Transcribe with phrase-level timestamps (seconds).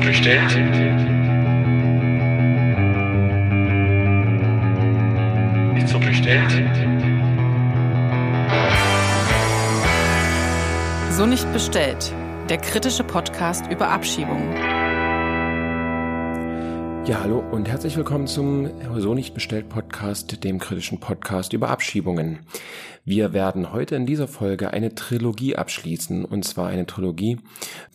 [0.00, 0.50] so bestellt?
[5.76, 6.52] Ist so bestellt?
[11.10, 12.12] So nicht bestellt.
[12.48, 14.54] Der kritische Podcast über Abschiebungen.
[17.06, 22.40] Ja, hallo und herzlich willkommen zum So nicht bestellt Podcast, dem kritischen Podcast über Abschiebungen.
[23.04, 27.38] Wir werden heute in dieser Folge eine Trilogie abschließen, und zwar eine Trilogie,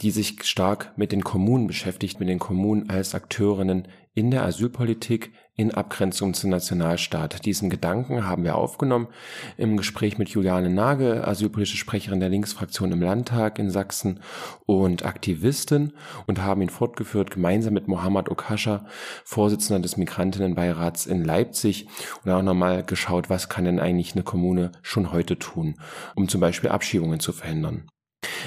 [0.02, 5.32] die sich stark mit den Kommunen beschäftigt, mit den Kommunen als Akteurinnen in der Asylpolitik
[5.58, 7.46] in Abgrenzung zum Nationalstaat.
[7.46, 9.08] Diesen Gedanken haben wir aufgenommen
[9.58, 14.20] im Gespräch mit Juliane Nagel, asylpolitische Sprecherin der Linksfraktion im Landtag in Sachsen
[14.66, 15.94] und Aktivistin
[16.28, 18.86] und haben ihn fortgeführt gemeinsam mit Mohammad Okascha,
[19.24, 21.88] Vorsitzender des Migrantinnenbeirats in Leipzig
[22.24, 25.76] und auch nochmal geschaut, was kann denn eigentlich eine Kommune schon heute tun,
[26.16, 27.88] um zum Beispiel Abschiebungen zu verhindern.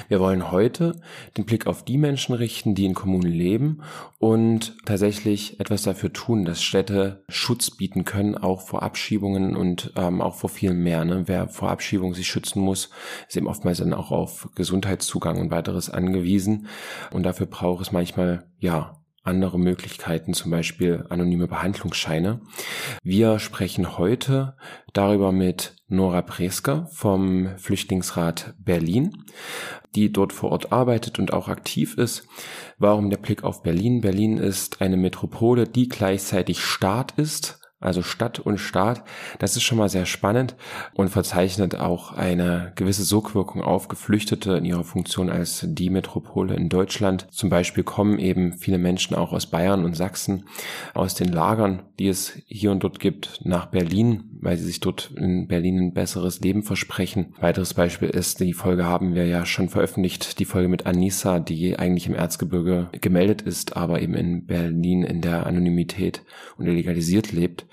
[0.07, 1.01] Wir wollen heute
[1.37, 3.81] den Blick auf die Menschen richten, die in Kommunen leben
[4.17, 10.21] und tatsächlich etwas dafür tun, dass Städte Schutz bieten können, auch vor Abschiebungen und ähm,
[10.21, 11.05] auch vor viel mehr.
[11.05, 11.23] Ne?
[11.27, 12.89] Wer vor Abschiebung sich schützen muss,
[13.27, 16.67] ist eben oftmals dann auch auf Gesundheitszugang und weiteres angewiesen.
[17.11, 22.41] Und dafür braucht es manchmal, ja, andere Möglichkeiten, zum Beispiel anonyme Behandlungsscheine.
[23.03, 24.55] Wir sprechen heute
[24.93, 29.25] darüber mit Nora Presker vom Flüchtlingsrat Berlin,
[29.95, 32.27] die dort vor Ort arbeitet und auch aktiv ist.
[32.77, 34.01] Warum der Blick auf Berlin?
[34.01, 39.03] Berlin ist eine Metropole, die gleichzeitig Staat ist also Stadt und Staat.
[39.39, 40.55] Das ist schon mal sehr spannend
[40.93, 46.69] und verzeichnet auch eine gewisse Sogwirkung auf Geflüchtete in ihrer Funktion als die Metropole in
[46.69, 47.27] Deutschland.
[47.31, 50.45] Zum Beispiel kommen eben viele Menschen auch aus Bayern und Sachsen
[50.93, 55.11] aus den Lagern, die es hier und dort gibt, nach Berlin, weil sie sich dort
[55.15, 57.33] in Berlin ein besseres Leben versprechen.
[57.39, 61.77] Weiteres Beispiel ist, die Folge haben wir ja schon veröffentlicht, die Folge mit Anissa, die
[61.77, 66.23] eigentlich im Erzgebirge gemeldet ist, aber eben in Berlin in der Anonymität
[66.57, 67.65] und illegalisiert lebt.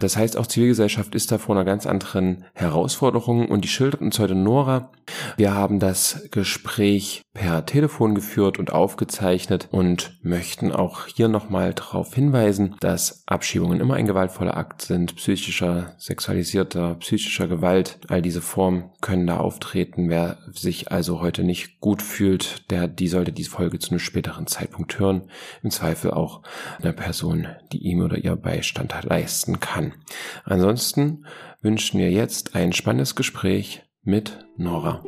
[0.00, 4.18] Das heißt, auch Zivilgesellschaft ist da vor einer ganz anderen Herausforderung und die schildert uns
[4.18, 4.90] heute Nora.
[5.36, 12.14] Wir haben das Gespräch per Telefon geführt und aufgezeichnet und möchten auch hier nochmal darauf
[12.14, 17.98] hinweisen, dass Abschiebungen immer ein gewaltvoller Akt sind, psychischer, sexualisierter, psychischer Gewalt.
[18.06, 20.08] All diese Formen können da auftreten.
[20.08, 24.46] Wer sich also heute nicht gut fühlt, der, die sollte diese Folge zu einem späteren
[24.46, 25.28] Zeitpunkt hören.
[25.64, 26.42] Im Zweifel auch
[26.80, 29.94] eine Person, die ihm oder ihr Beistand leisten kann.
[30.44, 31.26] Ansonsten
[31.60, 35.02] wünschen wir jetzt ein spannendes Gespräch mit Nora.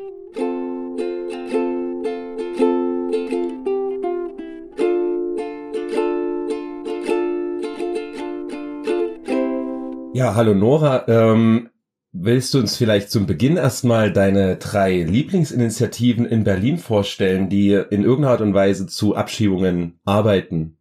[10.19, 11.07] Ja, hallo Nora.
[11.07, 11.71] Ähm,
[12.11, 18.03] willst du uns vielleicht zum Beginn erstmal deine drei Lieblingsinitiativen in Berlin vorstellen, die in
[18.03, 20.77] irgendeiner Art und Weise zu Abschiebungen arbeiten?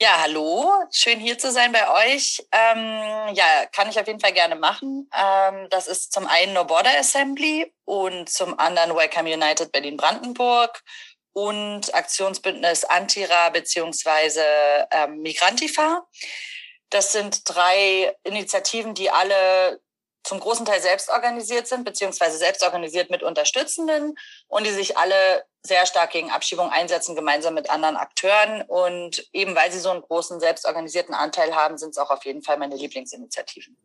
[0.00, 2.38] Ja, hallo, schön hier zu sein bei euch.
[2.52, 5.10] Ähm, ja, kann ich auf jeden Fall gerne machen.
[5.14, 10.80] Ähm, das ist zum einen No Border Assembly und zum anderen Welcome United Berlin-Brandenburg
[11.34, 14.40] und Aktionsbündnis Antira beziehungsweise
[14.90, 16.06] ähm, Migrantifa.
[16.96, 19.82] Das sind drei Initiativen, die alle
[20.24, 24.14] zum großen Teil selbst organisiert sind, beziehungsweise selbst organisiert mit Unterstützenden
[24.48, 28.62] und die sich alle sehr stark gegen Abschiebung einsetzen, gemeinsam mit anderen Akteuren.
[28.62, 32.40] Und eben weil sie so einen großen selbstorganisierten Anteil haben, sind es auch auf jeden
[32.40, 33.76] Fall meine Lieblingsinitiativen.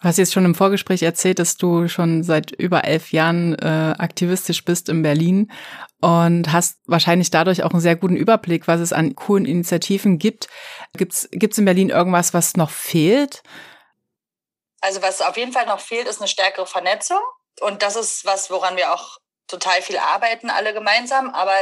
[0.00, 3.94] Du hast jetzt schon im Vorgespräch erzählt, dass du schon seit über elf Jahren äh,
[3.98, 5.50] aktivistisch bist in Berlin
[6.00, 10.48] und hast wahrscheinlich dadurch auch einen sehr guten Überblick, was es an coolen Initiativen gibt.
[10.94, 13.42] Gibt's gibt's in Berlin irgendwas, was noch fehlt?
[14.80, 17.20] Also was auf jeden Fall noch fehlt, ist eine stärkere Vernetzung.
[17.60, 21.34] Und das ist was, woran wir auch total viel arbeiten, alle gemeinsam.
[21.34, 21.52] Aber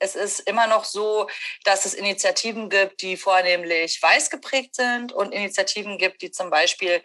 [0.00, 1.28] es ist immer noch so,
[1.64, 7.02] dass es Initiativen gibt, die vornehmlich weiß geprägt sind und Initiativen gibt, die zum Beispiel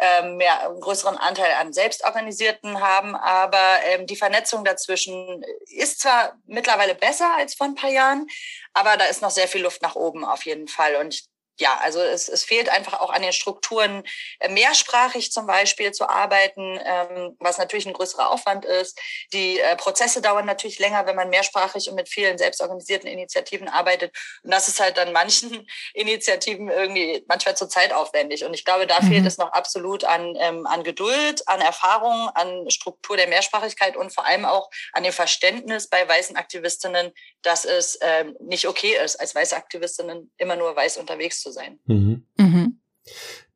[0.00, 3.14] ähm, mehr, einen größeren Anteil an Selbstorganisierten haben.
[3.14, 8.26] Aber ähm, die Vernetzung dazwischen ist zwar mittlerweile besser als vor ein paar Jahren,
[8.72, 10.96] aber da ist noch sehr viel Luft nach oben auf jeden Fall.
[10.96, 11.28] Und ich
[11.60, 14.04] ja, also es, es fehlt einfach auch an den Strukturen,
[14.38, 19.00] äh, mehrsprachig zum Beispiel zu arbeiten, ähm, was natürlich ein größerer Aufwand ist.
[19.32, 24.16] Die äh, Prozesse dauern natürlich länger, wenn man mehrsprachig und mit vielen selbstorganisierten Initiativen arbeitet.
[24.42, 28.44] Und das ist halt dann manchen Initiativen irgendwie manchmal zu zeitaufwendig.
[28.44, 29.08] Und ich glaube, da mhm.
[29.08, 34.14] fehlt es noch absolut an, ähm, an Geduld, an Erfahrung, an Struktur der Mehrsprachigkeit und
[34.14, 37.12] vor allem auch an dem Verständnis bei weißen Aktivistinnen,
[37.42, 41.52] dass es ähm, nicht okay ist, als weiße Aktivistinnen immer nur weiß unterwegs zu zu
[41.52, 41.78] sein.
[41.86, 42.24] Mhm.
[42.36, 42.80] Mhm.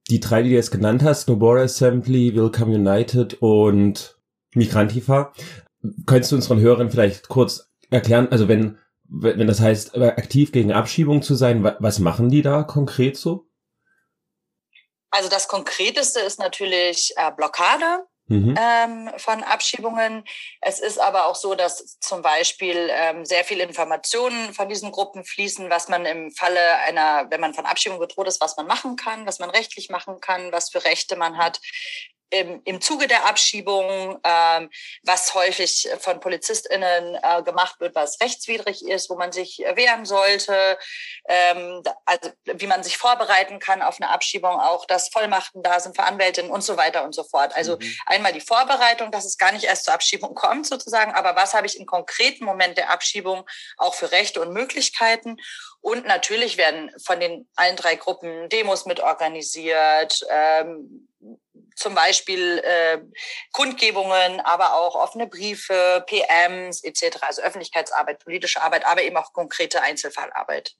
[0.08, 4.18] Die drei, die du jetzt genannt hast, No Border Assembly, Welcome United und
[4.54, 5.32] Migrantifa,
[6.06, 8.78] könntest du unseren Hörern vielleicht kurz erklären, also wenn
[9.14, 13.46] wenn das heißt, aktiv gegen Abschiebung zu sein, was machen die da konkret so?
[15.10, 18.58] Also das Konkreteste ist natürlich äh, Blockade mhm.
[18.58, 20.24] ähm, von Abschiebungen.
[20.60, 25.24] Es ist aber auch so, dass zum Beispiel ähm, sehr viele Informationen von diesen Gruppen
[25.24, 28.96] fließen, was man im Falle einer, wenn man von Abschiebung bedroht ist, was man machen
[28.96, 31.60] kann, was man rechtlich machen kann, was für Rechte man hat
[32.32, 34.70] im, im Zuge der Abschiebung, ähm,
[35.02, 40.78] was häufig von PolizistInnen äh, gemacht wird, was rechtswidrig ist, wo man sich wehren sollte,
[41.28, 45.94] ähm, also wie man sich vorbereiten kann auf eine Abschiebung, auch dass Vollmachten da sind
[45.94, 47.54] für Anwältinnen und so weiter und so fort.
[47.54, 47.96] Also mhm.
[48.06, 51.66] einmal die Vorbereitung, dass es gar nicht erst zur Abschiebung kommt sozusagen, aber was habe
[51.66, 53.46] ich im konkreten Moment der Abschiebung
[53.76, 55.36] auch für Rechte und Möglichkeiten
[55.82, 61.08] und natürlich werden von den allen drei Gruppen Demos mitorganisiert, ähm,
[61.76, 62.98] zum Beispiel äh,
[63.52, 69.82] Kundgebungen, aber auch offene Briefe, PMs etc., also Öffentlichkeitsarbeit, politische Arbeit, aber eben auch konkrete
[69.82, 70.74] Einzelfallarbeit.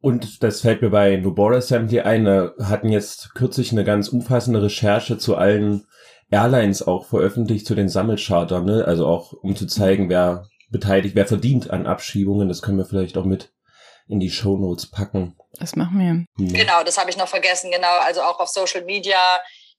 [0.00, 4.08] Und das fällt mir bei No Border Assembly ein, wir hatten jetzt kürzlich eine ganz
[4.08, 5.86] umfassende Recherche zu allen
[6.30, 8.84] Airlines auch veröffentlicht, zu den Sammelchartern, ne?
[8.86, 13.16] also auch um zu zeigen, wer beteiligt, wer verdient an Abschiebungen, das können wir vielleicht
[13.16, 13.54] auch mit
[14.06, 15.36] in die Show Notes packen.
[15.58, 16.46] Das machen wir.
[16.46, 16.64] Ja.
[16.64, 17.70] Genau, das habe ich noch vergessen.
[17.70, 19.18] Genau, also auch auf Social Media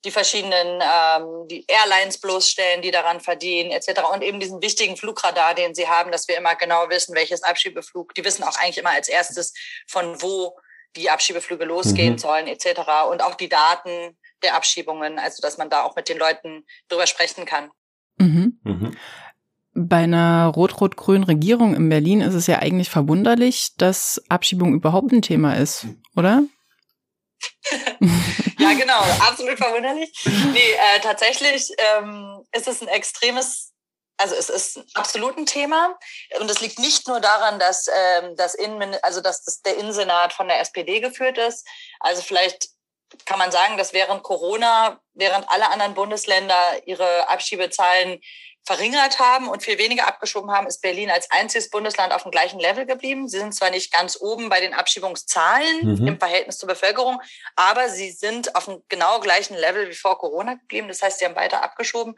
[0.05, 4.01] die verschiedenen ähm, die Airlines bloßstellen, die daran verdienen, etc.
[4.13, 8.13] Und eben diesen wichtigen Flugradar, den sie haben, dass wir immer genau wissen, welches Abschiebeflug.
[8.13, 9.53] Die wissen auch eigentlich immer als erstes,
[9.87, 10.55] von wo
[10.95, 12.17] die Abschiebeflüge losgehen mhm.
[12.19, 12.81] sollen, etc.
[13.11, 17.07] Und auch die Daten der Abschiebungen, also dass man da auch mit den Leuten drüber
[17.07, 17.71] sprechen kann.
[18.17, 18.59] Mhm.
[18.63, 18.97] Mhm.
[19.73, 25.21] Bei einer rot-rot-grünen Regierung in Berlin ist es ja eigentlich verwunderlich, dass Abschiebung überhaupt ein
[25.21, 26.43] Thema ist, oder?
[28.59, 30.11] ja, genau, absolut verwunderlich.
[30.25, 33.73] Nee, äh, tatsächlich ähm, ist es ein extremes,
[34.17, 35.97] also es ist absolut ein Thema.
[36.39, 40.33] Und es liegt nicht nur daran, dass, ähm, das, Innen, also dass das der Innensenat
[40.33, 41.67] von der SPD geführt ist.
[41.99, 42.69] Also vielleicht
[43.25, 48.19] kann man sagen, dass während Corona, während alle anderen Bundesländer ihre Abschiebezahlen
[48.65, 52.59] verringert haben und viel weniger abgeschoben haben, ist Berlin als einziges Bundesland auf dem gleichen
[52.59, 53.27] Level geblieben.
[53.27, 56.07] Sie sind zwar nicht ganz oben bei den Abschiebungszahlen mhm.
[56.07, 57.21] im Verhältnis zur Bevölkerung,
[57.55, 60.87] aber sie sind auf dem genau gleichen Level wie vor Corona geblieben.
[60.87, 62.15] Das heißt, sie haben weiter abgeschoben.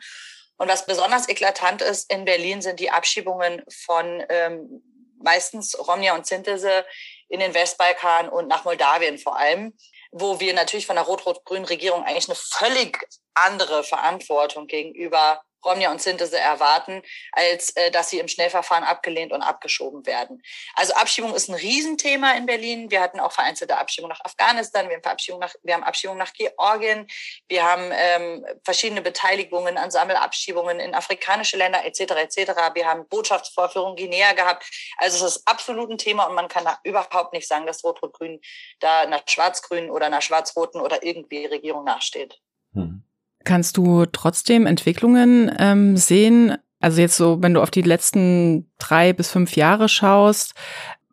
[0.56, 4.82] Und was besonders eklatant ist, in Berlin sind die Abschiebungen von ähm,
[5.22, 6.86] meistens Romnia und Sintese
[7.28, 9.78] in den Westbalkan und nach Moldawien vor allem,
[10.12, 16.02] wo wir natürlich von der rot-rot-grünen Regierung eigentlich eine völlig andere Verantwortung gegenüber Romja und
[16.02, 17.02] Synthese erwarten,
[17.34, 20.42] als äh, dass sie im Schnellverfahren abgelehnt und abgeschoben werden.
[20.76, 22.90] Also Abschiebung ist ein Riesenthema in Berlin.
[22.90, 26.34] Wir hatten auch vereinzelte Abschiebung nach Afghanistan, wir haben Abschiebung nach, wir haben Abschiebung nach
[26.34, 27.08] Georgien,
[27.48, 32.02] wir haben ähm, verschiedene Beteiligungen an Sammelabschiebungen in afrikanische Länder etc.
[32.12, 32.52] etc.
[32.74, 34.66] Wir haben Botschaftsvorführungen Guinea gehabt.
[34.98, 38.40] Also es ist absolut ein Thema und man kann da überhaupt nicht sagen, dass Rot-Rot-Grün
[38.80, 42.40] da nach Schwarz-Grün oder nach Schwarz-Roten oder irgendwie Regierung nachsteht.
[42.74, 43.07] Hm.
[43.48, 46.58] Kannst du trotzdem Entwicklungen ähm, sehen?
[46.82, 50.54] Also jetzt so, wenn du auf die letzten drei bis fünf Jahre schaust,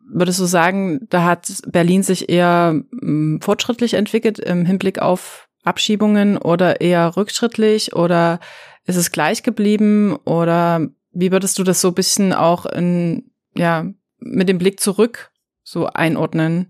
[0.05, 6.37] würdest du sagen, da hat Berlin sich eher ähm, fortschrittlich entwickelt im Hinblick auf Abschiebungen
[6.37, 8.41] oder eher rückschrittlich oder
[8.85, 13.85] ist es gleich geblieben oder wie würdest du das so bisschen auch in, ja,
[14.19, 15.31] mit dem Blick zurück
[15.63, 16.69] so einordnen?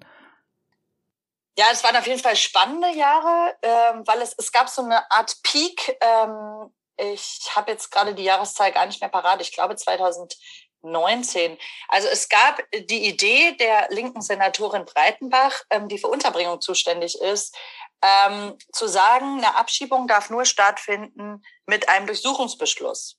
[1.58, 5.10] Ja, es waren auf jeden Fall spannende Jahre, ähm, weil es, es gab so eine
[5.10, 5.98] Art Peak.
[6.02, 9.42] Ähm, ich habe jetzt gerade die Jahreszahl gar nicht mehr parat.
[9.42, 11.58] Ich glaube 2019.
[11.88, 17.56] Also es gab die Idee der linken Senatorin Breitenbach, ähm, die für Unterbringung zuständig ist,
[18.02, 23.18] ähm, zu sagen, eine Abschiebung darf nur stattfinden mit einem Durchsuchungsbeschluss.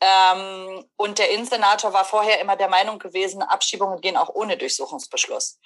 [0.00, 5.58] Ähm, und der Innensenator war vorher immer der Meinung gewesen, Abschiebungen gehen auch ohne Durchsuchungsbeschluss.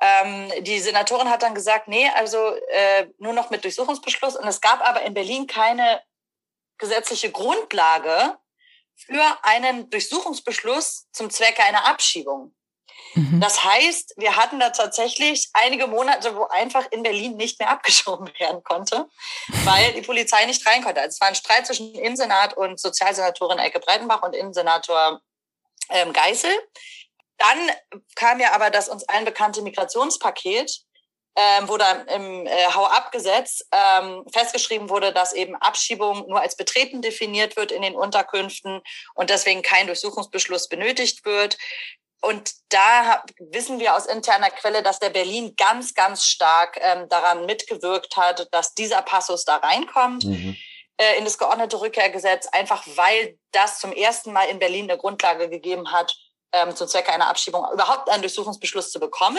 [0.00, 2.38] Ähm, die Senatorin hat dann gesagt, nee, also
[2.70, 4.36] äh, nur noch mit Durchsuchungsbeschluss.
[4.36, 6.02] Und es gab aber in Berlin keine
[6.78, 8.36] gesetzliche Grundlage
[8.94, 12.54] für einen Durchsuchungsbeschluss zum Zwecke einer Abschiebung.
[13.14, 13.40] Mhm.
[13.40, 18.30] Das heißt, wir hatten da tatsächlich einige Monate, wo einfach in Berlin nicht mehr abgeschoben
[18.38, 19.08] werden konnte,
[19.64, 21.00] weil die Polizei nicht rein konnte.
[21.00, 25.20] Also es war ein Streit zwischen Innensenat und Sozialsenatorin Elke Breitenbach und Innensenator
[25.90, 26.50] ähm, Geisel.
[27.38, 27.70] Dann
[28.14, 30.80] kam ja aber das uns allen bekannte Migrationspaket,
[31.36, 37.02] ähm, wo dann im äh, Hau-Ab-Gesetz ähm, festgeschrieben wurde, dass eben Abschiebung nur als Betreten
[37.02, 38.80] definiert wird in den Unterkünften
[39.14, 41.58] und deswegen kein Durchsuchungsbeschluss benötigt wird.
[42.22, 47.44] Und da wissen wir aus interner Quelle, dass der Berlin ganz, ganz stark ähm, daran
[47.44, 50.24] mitgewirkt hat, dass dieser Passus da reinkommt.
[50.24, 50.56] Mhm
[50.98, 55.50] äh, in das geordnete Rückkehrgesetz, einfach weil das zum ersten Mal in Berlin eine Grundlage
[55.50, 56.16] gegeben hat
[56.56, 59.38] ähm, zum Zwecke einer Abschiebung überhaupt einen Durchsuchungsbeschluss zu bekommen.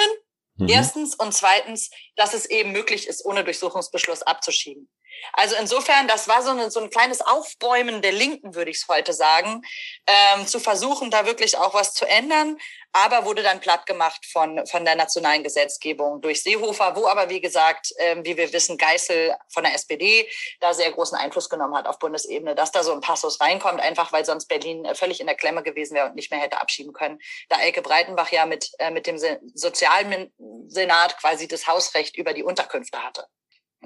[0.55, 0.69] Mhm.
[0.69, 4.89] Erstens und zweitens, dass es eben möglich ist, ohne Durchsuchungsbeschluss abzuschieben.
[5.33, 8.87] Also insofern, das war so, eine, so ein kleines Aufbäumen der Linken, würde ich es
[8.87, 9.61] heute sagen,
[10.07, 12.57] ähm, zu versuchen, da wirklich auch was zu ändern,
[12.93, 17.41] aber wurde dann platt gemacht von, von der nationalen Gesetzgebung durch Seehofer, wo aber, wie
[17.41, 20.27] gesagt, ähm, wie wir wissen, Geißel von der SPD
[20.59, 24.11] da sehr großen Einfluss genommen hat auf Bundesebene, dass da so ein Passus reinkommt, einfach
[24.11, 26.93] weil sonst Berlin äh, völlig in der Klemme gewesen wäre und nicht mehr hätte abschieben
[26.93, 27.19] können.
[27.49, 29.17] Da Elke Breitenbach ja mit, äh, mit dem
[29.53, 30.33] Sozialen
[30.67, 33.27] Senat quasi das Hausrecht über die Unterkünfte hatte.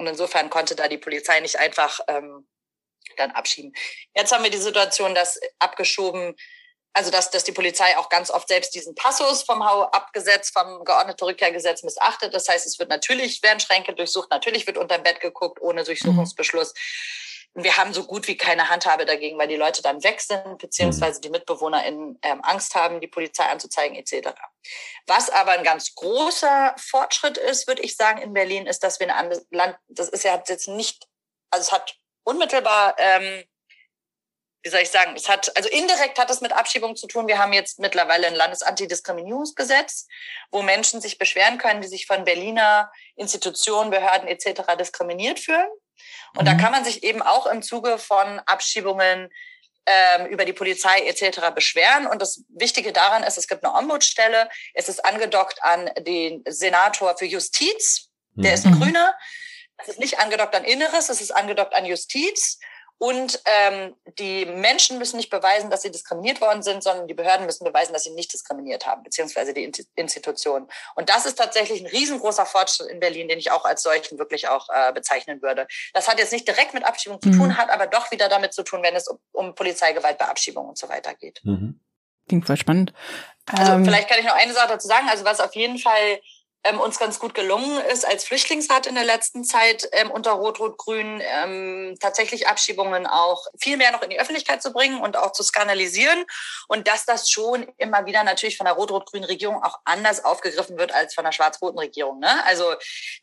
[0.01, 2.47] Und insofern konnte da die Polizei nicht einfach ähm,
[3.17, 3.71] dann abschieben.
[4.15, 6.35] Jetzt haben wir die Situation, dass abgeschoben,
[6.93, 10.83] also dass, dass die Polizei auch ganz oft selbst diesen Passus vom Hau abgesetzt, vom
[10.83, 12.33] geordneten Rückkehrgesetz missachtet.
[12.33, 15.83] Das heißt, es wird natürlich, werden Schränke durchsucht, natürlich wird unter dem Bett geguckt, ohne
[15.83, 16.73] Durchsuchungsbeschluss.
[16.73, 17.30] Mhm.
[17.53, 20.57] Und wir haben so gut wie keine Handhabe dagegen, weil die Leute dann weg sind,
[20.57, 24.29] beziehungsweise die MitbewohnerInnen ähm, Angst haben, die Polizei anzuzeigen, etc.
[25.05, 29.07] Was aber ein ganz großer Fortschritt ist, würde ich sagen, in Berlin, ist, dass wir
[29.07, 31.07] ein anderes Land, das ist ja jetzt nicht,
[31.49, 33.43] also es hat unmittelbar, ähm,
[34.63, 37.27] wie soll ich sagen, es hat, also indirekt hat es mit Abschiebung zu tun.
[37.27, 40.07] Wir haben jetzt mittlerweile ein Landesantidiskriminierungsgesetz,
[40.51, 44.77] wo Menschen sich beschweren können, die sich von Berliner Institutionen, Behörden etc.
[44.79, 45.69] diskriminiert fühlen.
[46.35, 46.45] Und mhm.
[46.45, 49.29] da kann man sich eben auch im Zuge von Abschiebungen
[49.85, 51.51] ähm, über die Polizei etc.
[51.53, 52.07] beschweren.
[52.07, 54.49] Und das Wichtige daran ist, es gibt eine Ombudsstelle.
[54.73, 58.09] Es ist angedockt an den Senator für Justiz.
[58.33, 58.55] Der mhm.
[58.55, 59.15] ist ein Grüner.
[59.77, 62.59] Es ist nicht angedockt an Inneres, es ist angedockt an Justiz.
[63.03, 67.47] Und ähm, die Menschen müssen nicht beweisen, dass sie diskriminiert worden sind, sondern die Behörden
[67.47, 69.63] müssen beweisen, dass sie nicht diskriminiert haben, beziehungsweise die
[69.95, 70.67] Institutionen.
[70.93, 74.49] Und das ist tatsächlich ein riesengroßer Fortschritt in Berlin, den ich auch als solchen wirklich
[74.49, 75.65] auch äh, bezeichnen würde.
[75.95, 77.57] Das hat jetzt nicht direkt mit Abschiebung zu tun, mhm.
[77.57, 80.77] hat aber doch wieder damit zu tun, wenn es um, um Polizeigewalt bei Abschiebung und
[80.77, 81.41] so weiter geht.
[81.43, 81.79] Mhm.
[82.27, 82.93] Klingt voll spannend.
[83.51, 85.09] Also ähm, vielleicht kann ich noch eine Sache dazu sagen.
[85.09, 86.21] Also was auf jeden Fall
[86.63, 91.21] ähm, uns ganz gut gelungen ist als Flüchtlingsrat in der letzten Zeit ähm, unter Rot-Rot-Grün
[91.21, 95.43] ähm, tatsächlich Abschiebungen auch viel mehr noch in die Öffentlichkeit zu bringen und auch zu
[95.43, 96.23] skandalisieren
[96.67, 100.93] und dass das schon immer wieder natürlich von der Rot-Rot-Grünen Regierung auch anders aufgegriffen wird
[100.93, 102.19] als von der schwarz-roten Regierung.
[102.19, 102.45] Ne?
[102.45, 102.65] Also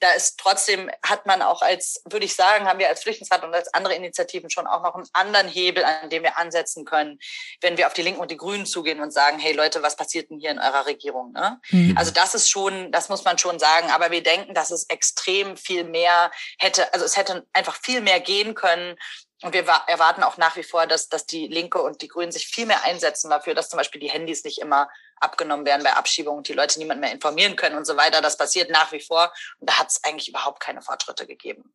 [0.00, 3.54] da ist trotzdem, hat man auch als, würde ich sagen, haben wir als Flüchtlingsrat und
[3.54, 7.18] als andere Initiativen schon auch noch einen anderen Hebel, an dem wir ansetzen können,
[7.60, 10.30] wenn wir auf die Linken und die Grünen zugehen und sagen, hey Leute, was passiert
[10.30, 11.32] denn hier in eurer Regierung?
[11.32, 11.60] Ne?
[11.70, 11.96] Mhm.
[11.96, 13.90] Also das ist schon, das muss man man schon sagen.
[13.90, 18.20] Aber wir denken, dass es extrem viel mehr hätte, also es hätte einfach viel mehr
[18.20, 18.96] gehen können.
[19.42, 22.48] Und wir erwarten auch nach wie vor, dass, dass die Linke und die Grünen sich
[22.48, 24.88] viel mehr einsetzen dafür, dass zum Beispiel die Handys nicht immer
[25.20, 28.20] abgenommen werden bei Abschiebungen und die Leute niemand mehr informieren können und so weiter.
[28.20, 29.32] Das passiert nach wie vor.
[29.60, 31.72] Und da hat es eigentlich überhaupt keine Fortschritte gegeben.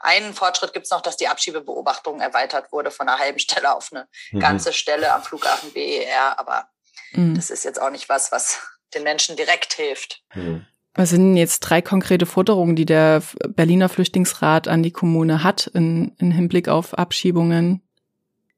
[0.00, 3.92] Einen Fortschritt gibt es noch, dass die Abschiebebeobachtung erweitert wurde von einer halben Stelle auf
[3.92, 4.40] eine mhm.
[4.40, 6.38] ganze Stelle am Flughafen BER.
[6.38, 6.68] Aber
[7.12, 7.34] mhm.
[7.34, 8.60] das ist jetzt auch nicht was, was
[8.94, 10.22] den Menschen direkt hilft.
[10.34, 10.66] Mhm.
[10.94, 16.14] Was sind jetzt drei konkrete Forderungen, die der Berliner Flüchtlingsrat an die Kommune hat in,
[16.18, 17.82] in Hinblick auf Abschiebungen?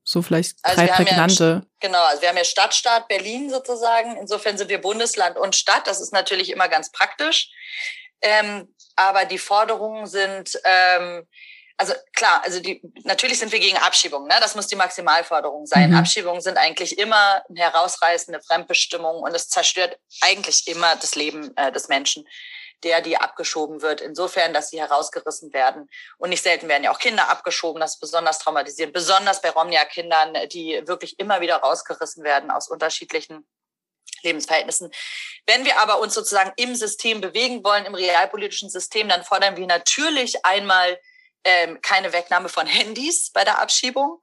[0.03, 1.63] So vielleicht also drei prägnante.
[1.65, 4.17] Ja, genau, also wir haben ja Stadtstaat Berlin sozusagen.
[4.17, 5.87] Insofern sind wir Bundesland und Stadt.
[5.87, 7.51] Das ist natürlich immer ganz praktisch.
[8.21, 11.27] Ähm, aber die Forderungen sind ähm,
[11.77, 14.37] also klar, also die, natürlich sind wir gegen Abschiebungen, ne?
[14.41, 15.91] das muss die Maximalforderung sein.
[15.91, 15.97] Mhm.
[15.97, 21.73] Abschiebungen sind eigentlich immer eine herausreißende Fremdbestimmung und es zerstört eigentlich immer das Leben äh,
[21.73, 22.29] des Menschen,
[22.85, 24.01] der die abgeschoben wird.
[24.01, 25.89] Insofern, dass sie herausgerissen werden.
[26.19, 30.49] Und nicht selten werden ja auch Kinder abgeschoben, das ist besonders traumatisierend, besonders bei Romnia-Kindern,
[30.51, 33.47] die wirklich immer wieder rausgerissen werden aus unterschiedlichen
[34.23, 34.93] Lebensverhältnissen.
[35.47, 39.67] Wenn wir aber uns sozusagen im System bewegen wollen, im realpolitischen System, dann fordern wir
[39.67, 40.99] natürlich einmal
[41.45, 44.21] ähm, keine Wegnahme von Handys bei der Abschiebung.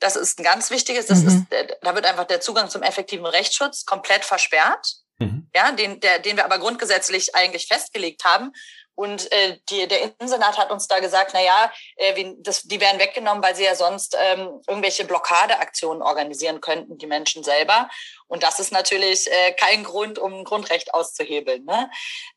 [0.00, 1.06] Das ist ein ganz wichtiges.
[1.06, 1.28] Das mhm.
[1.28, 4.94] ist, äh, da wird einfach der Zugang zum effektiven Rechtsschutz komplett versperrt.
[5.18, 5.48] Mhm.
[5.54, 8.52] Ja, den, der, den wir aber grundgesetzlich eigentlich festgelegt haben.
[8.98, 12.98] Und äh, die, der Innensenat hat uns da gesagt, na ja, äh, das, die werden
[12.98, 17.88] weggenommen, weil sie ja sonst ähm, irgendwelche Blockadeaktionen organisieren könnten, die Menschen selber.
[18.26, 21.64] Und das ist natürlich äh, kein Grund, um ein Grundrecht auszuhebeln.
[21.64, 21.88] Ne?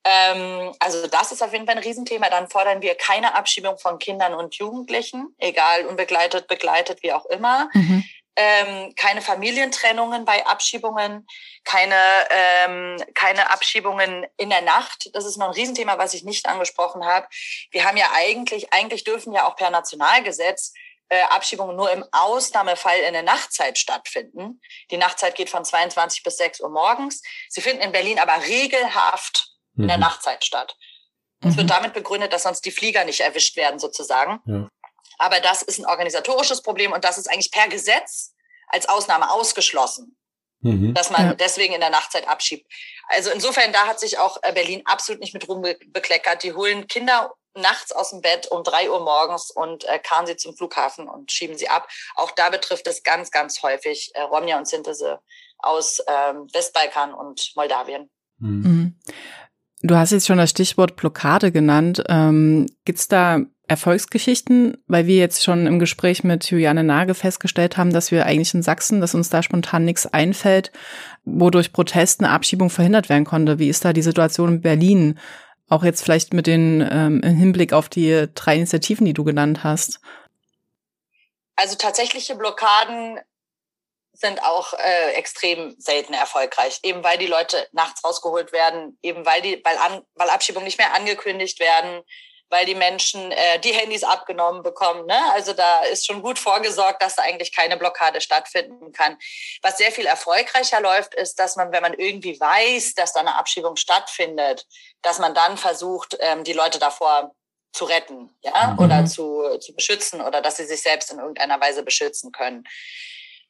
[0.04, 2.30] Ähm, also das ist auf jeden Fall ein Riesenthema.
[2.30, 7.72] Dann fordern wir keine Abschiebung von Kindern und Jugendlichen, egal unbegleitet, begleitet, wie auch immer.
[7.74, 8.04] Mhm
[8.36, 11.28] ähm, keine Familientrennungen bei Abschiebungen,
[11.64, 11.96] keine,
[12.30, 15.10] ähm, keine Abschiebungen in der Nacht.
[15.14, 17.28] Das ist noch ein Riesenthema, was ich nicht angesprochen habe.
[17.72, 20.74] Wir haben ja eigentlich, eigentlich dürfen ja auch per Nationalgesetz
[21.12, 24.62] äh, Abschiebungen nur im Ausnahmefall in der Nachtzeit stattfinden.
[24.92, 27.22] Die Nachtzeit geht von 22 bis 6 Uhr morgens.
[27.50, 29.84] Sie finden in Berlin aber regelhaft mhm.
[29.84, 30.04] in der mhm.
[30.04, 30.78] Nachtzeit statt.
[31.42, 31.58] Es mhm.
[31.58, 34.40] wird damit begründet, dass sonst die Flieger nicht erwischt werden, sozusagen.
[34.46, 34.70] Ja.
[35.18, 38.34] Aber das ist ein organisatorisches Problem und das ist eigentlich per Gesetz
[38.68, 40.18] als Ausnahme ausgeschlossen.
[40.62, 40.94] Mhm.
[40.94, 41.34] Dass man ja.
[41.34, 42.72] deswegen in der Nachtzeit abschiebt.
[43.08, 46.44] Also insofern, da hat sich auch äh, Berlin absolut nicht mit Ruhm bekleckert.
[46.44, 50.38] Die holen Kinder nachts aus dem Bett um drei Uhr morgens und äh, karren sie
[50.38, 51.88] zum Flughafen und schieben sie ab.
[52.16, 55.20] Auch da betrifft es ganz, ganz häufig äh, Romja und Synthese
[55.58, 58.10] aus ähm, Westbalkan und Moldawien.
[58.38, 58.62] Mhm.
[58.62, 59.00] mhm.
[59.84, 62.04] Du hast jetzt schon das Stichwort Blockade genannt.
[62.08, 63.40] Ähm, Gibt es da
[63.72, 68.54] Erfolgsgeschichten, weil wir jetzt schon im Gespräch mit Juliane Nagel festgestellt haben, dass wir eigentlich
[68.54, 70.74] in Sachsen, dass uns da spontan nichts einfällt,
[71.24, 73.60] wodurch Protest eine Abschiebung verhindert werden konnte.
[73.60, 75.18] Wie ist da die Situation in Berlin?
[75.70, 79.64] Auch jetzt vielleicht mit den ähm, im Hinblick auf die drei Initiativen, die du genannt
[79.64, 80.02] hast.
[81.56, 83.20] Also tatsächliche Blockaden
[84.12, 89.42] sind auch äh, extrem selten erfolgreich, eben weil die Leute nachts rausgeholt werden, eben weil
[89.42, 92.04] die, weil, an, weil Abschiebungen nicht mehr angekündigt werden,
[92.52, 95.06] weil die Menschen äh, die Handys abgenommen bekommen.
[95.06, 95.20] Ne?
[95.34, 99.18] Also da ist schon gut vorgesorgt, dass da eigentlich keine Blockade stattfinden kann.
[99.62, 103.36] Was sehr viel erfolgreicher läuft, ist, dass man, wenn man irgendwie weiß, dass da eine
[103.36, 104.68] Abschiebung stattfindet,
[105.02, 107.34] dass man dann versucht, ähm, die Leute davor
[107.74, 108.80] zu retten, ja, mhm.
[108.80, 112.66] oder zu, zu beschützen oder dass sie sich selbst in irgendeiner Weise beschützen können.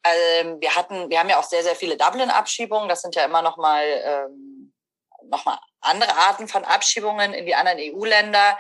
[0.03, 2.88] Ähm, wir hatten, wir haben ja auch sehr, sehr viele Dublin-Abschiebungen.
[2.88, 4.74] Das sind ja immer noch mal ähm,
[5.32, 8.58] noch mal andere Arten von Abschiebungen in die anderen EU-Länder.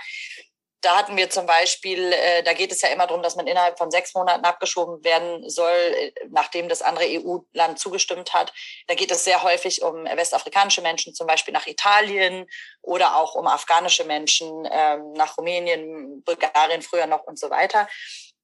[0.83, 3.77] Da hatten wir zum Beispiel, äh, da geht es ja immer darum, dass man innerhalb
[3.77, 8.51] von sechs Monaten abgeschoben werden soll, äh, nachdem das andere EU-Land zugestimmt hat.
[8.87, 12.47] Da geht es sehr häufig um westafrikanische Menschen, zum Beispiel nach Italien
[12.81, 17.87] oder auch um afghanische Menschen ähm, nach Rumänien, Bulgarien früher noch und so weiter.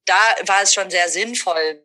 [0.06, 1.84] Da war es schon sehr sinnvoll,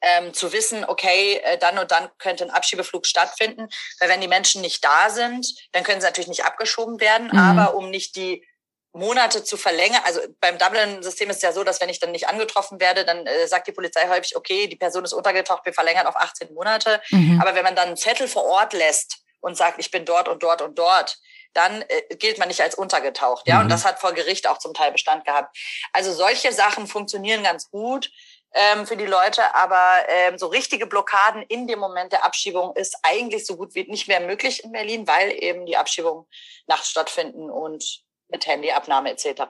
[0.00, 3.68] ähm, zu wissen, okay, äh, dann und dann könnte ein Abschiebeflug stattfinden.
[3.98, 7.28] Weil wenn die Menschen nicht da sind, dann können sie natürlich nicht abgeschoben werden.
[7.32, 7.38] Mhm.
[7.38, 8.46] Aber um nicht die
[8.92, 12.28] Monate zu verlängern, also beim Dublin-System ist es ja so, dass wenn ich dann nicht
[12.28, 16.06] angetroffen werde, dann äh, sagt die Polizei häufig, okay, die Person ist untergetaucht, wir verlängern
[16.06, 17.00] auf 18 Monate.
[17.10, 17.40] Mhm.
[17.40, 20.42] Aber wenn man dann einen Zettel vor Ort lässt und sagt, ich bin dort und
[20.42, 21.18] dort und dort,
[21.52, 23.46] dann äh, gilt man nicht als untergetaucht.
[23.46, 23.62] Ja, mhm.
[23.62, 25.56] und das hat vor Gericht auch zum Teil Bestand gehabt.
[25.92, 28.10] Also solche Sachen funktionieren ganz gut
[28.52, 32.96] ähm, für die Leute, aber ähm, so richtige Blockaden in dem Moment der Abschiebung ist
[33.02, 36.26] eigentlich so gut wie nicht mehr möglich in Berlin, weil eben die Abschiebungen
[36.66, 39.42] nachts stattfinden und mit Handyabnahme etc.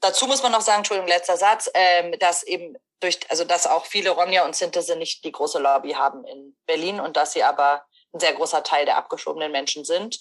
[0.00, 3.86] Dazu muss man noch sagen, Entschuldigung, letzter Satz, ähm, dass eben durch, also dass auch
[3.86, 7.84] viele Romja und Synthese nicht die große Lobby haben in Berlin und dass sie aber
[8.12, 10.18] ein sehr großer Teil der abgeschobenen Menschen sind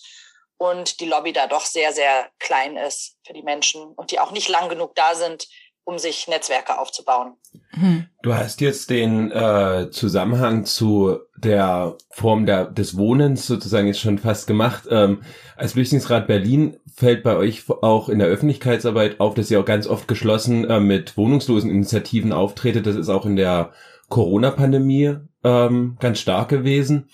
[0.58, 4.32] und die Lobby da doch sehr, sehr klein ist für die Menschen und die auch
[4.32, 5.47] nicht lang genug da sind,
[5.86, 7.34] um sich Netzwerke aufzubauen.
[7.69, 8.08] Hm.
[8.24, 14.17] Du hast jetzt den äh, Zusammenhang zu der Form der, des Wohnens sozusagen jetzt schon
[14.17, 14.86] fast gemacht.
[14.89, 15.21] Ähm,
[15.56, 19.88] als Flüchtlingsrat Berlin fällt bei euch auch in der Öffentlichkeitsarbeit auf, dass ihr auch ganz
[19.88, 22.88] oft geschlossen äh, mit wohnungslosen Initiativen auftretet.
[22.88, 23.71] Das ist auch in der
[24.10, 27.10] Corona-Pandemie ähm, ganz stark gewesen.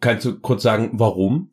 [0.00, 1.51] Kannst du kurz sagen, warum?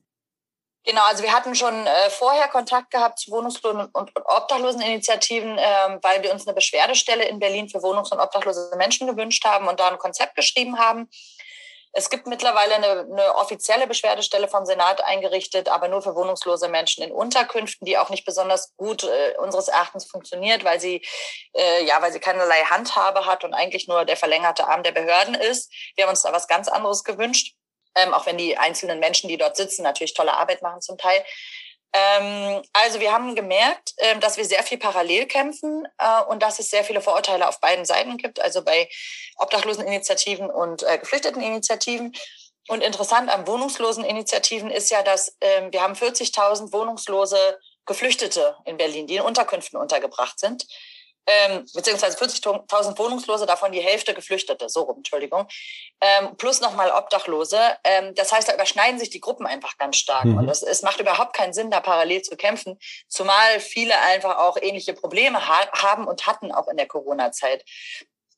[0.86, 6.24] Genau, also wir hatten schon äh, vorher Kontakt gehabt zu Wohnungslosen und, Obdachloseninitiativen, ähm, weil
[6.24, 9.90] wir uns eine Beschwerdestelle in Berlin für wohnungs- und obdachlose Menschen gewünscht haben und da
[9.90, 11.10] ein Konzept geschrieben haben.
[11.92, 17.04] Es gibt mittlerweile eine, eine offizielle Beschwerdestelle vom Senat eingerichtet, aber nur für wohnungslose Menschen
[17.04, 21.06] in Unterkünften, die auch nicht besonders gut äh, unseres Erachtens funktioniert, weil sie
[21.54, 25.34] äh, ja, weil sie keinerlei Handhabe hat und eigentlich nur der verlängerte Arm der Behörden
[25.34, 25.74] ist.
[25.96, 27.56] Wir haben uns da was ganz anderes gewünscht
[27.96, 31.24] ähm, auch wenn die einzelnen Menschen, die dort sitzen, natürlich tolle Arbeit machen zum Teil.
[31.92, 36.60] Ähm, also wir haben gemerkt, äh, dass wir sehr viel parallel kämpfen äh, und dass
[36.60, 38.88] es sehr viele Vorurteile auf beiden Seiten gibt, also bei
[39.38, 42.14] Obdachloseninitiativen und äh, Geflüchteteninitiativen.
[42.68, 49.08] Und interessant an Wohnungsloseninitiativen ist ja, dass ähm, wir haben 40.000 wohnungslose Geflüchtete in Berlin,
[49.08, 50.68] die in Unterkünften untergebracht sind
[51.28, 55.48] ähm, beziehungsweise 40.000 Wohnungslose, davon die Hälfte Geflüchtete, so rum, Entschuldigung,
[56.02, 57.60] ähm, plus nochmal Obdachlose.
[57.84, 60.26] Ähm, das heißt, da überschneiden sich die Gruppen einfach ganz stark.
[60.26, 60.38] Mhm.
[60.38, 64.58] Und es, es macht überhaupt keinen Sinn, da parallel zu kämpfen, zumal viele einfach auch
[64.60, 67.64] ähnliche Probleme ha haben und hatten auch in der Corona-Zeit.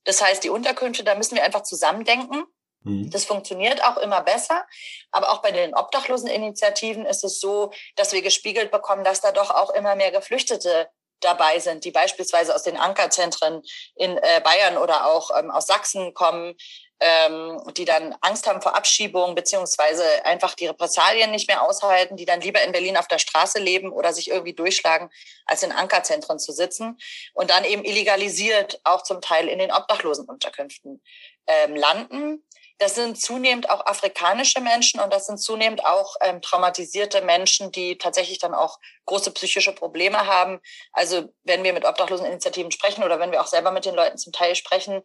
[0.04, 2.44] Das heißt, die Unterkünfte, da müssen wir einfach zusammendenken.
[2.84, 3.12] Mhm.
[3.12, 4.66] Das funktioniert auch immer besser.
[5.12, 9.52] Aber auch bei den Obdachloseninitiativen ist es so, dass wir gespiegelt bekommen, dass da doch
[9.52, 10.90] auch immer mehr Geflüchtete
[11.22, 13.62] dabei sind, die beispielsweise aus den Ankerzentren
[13.96, 16.56] in äh, Bayern oder auch ähm, aus Sachsen kommen,
[17.02, 22.26] ähm, die dann Angst haben vor Abschiebung beziehungsweise einfach die Repressalien nicht mehr aushalten, die
[22.26, 25.10] dann lieber in Berlin auf der Straße leben oder sich irgendwie durchschlagen,
[25.46, 27.00] als in Ankerzentren zu sitzen
[27.34, 31.02] und dann eben illegalisiert auch zum Teil in den Obdachlosenunterkünften
[31.48, 32.46] ähm, landen.
[32.82, 38.00] Das sind zunehmend auch afrikanische Menschen und das sind zunehmend auch ähm, traumatisierte Menschen, die
[38.00, 40.60] tatsächlich dann auch große psychische Probleme haben.
[40.92, 44.34] Also wenn wir mit Obdachloseninitiativen sprechen oder wenn wir auch selber mit den Leuten zum
[44.34, 45.04] Teil sprechen,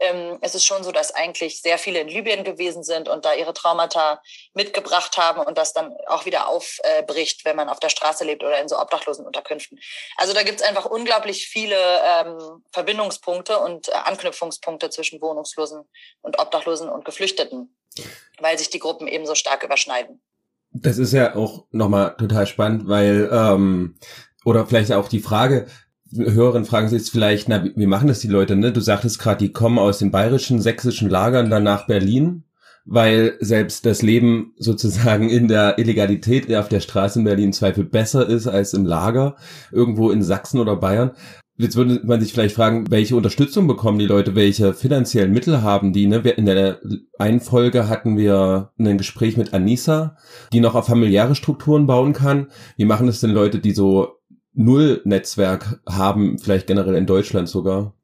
[0.00, 3.34] ähm, es ist schon so, dass eigentlich sehr viele in Libyen gewesen sind und da
[3.34, 4.22] ihre Traumata
[4.54, 8.60] mitgebracht haben und das dann auch wieder aufbricht, wenn man auf der Straße lebt oder
[8.60, 9.78] in so Obdachlosenunterkünften.
[10.16, 15.84] Also da gibt es einfach unglaublich viele ähm, Verbindungspunkte und äh, Anknüpfungspunkte zwischen Wohnungslosen
[16.22, 17.76] und Obdachlosen und Geflüchteten,
[18.38, 20.22] weil sich die Gruppen eben so stark überschneiden.
[20.70, 23.98] Das ist ja auch nochmal total spannend, weil, ähm,
[24.44, 25.66] oder vielleicht auch die Frage,
[26.14, 28.72] Hörerinnen fragen sich jetzt vielleicht, na, wie machen das die Leute, ne?
[28.72, 32.44] Du sagtest gerade, die kommen aus den bayerischen, sächsischen Lagern dann nach Berlin,
[32.84, 38.26] weil selbst das Leben sozusagen in der Illegalität auf der Straße in Berlin Zweifel besser
[38.26, 39.36] ist als im Lager,
[39.70, 41.12] irgendwo in Sachsen oder Bayern.
[41.60, 45.92] Jetzt würde man sich vielleicht fragen, welche Unterstützung bekommen die Leute, welche finanziellen Mittel haben
[45.92, 46.06] die?
[46.06, 46.18] Ne?
[46.18, 46.78] In der
[47.18, 50.16] einen Folge hatten wir ein Gespräch mit Anissa,
[50.52, 52.46] die noch auf familiäre Strukturen bauen kann.
[52.76, 54.17] Wie machen das denn Leute, die so
[54.58, 57.94] null Netzwerk haben, vielleicht generell in Deutschland sogar?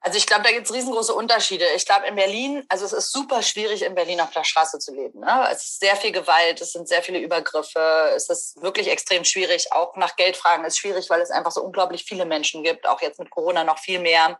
[0.00, 1.64] Also ich glaube, da gibt es riesengroße Unterschiede.
[1.76, 4.94] Ich glaube, in Berlin, also es ist super schwierig, in Berlin auf der Straße zu
[4.94, 5.20] leben.
[5.20, 5.48] Ne?
[5.50, 9.72] Es ist sehr viel Gewalt, es sind sehr viele Übergriffe, es ist wirklich extrem schwierig.
[9.72, 13.00] Auch nach Geld fragen ist schwierig, weil es einfach so unglaublich viele Menschen gibt, auch
[13.00, 14.38] jetzt mit Corona noch viel mehr.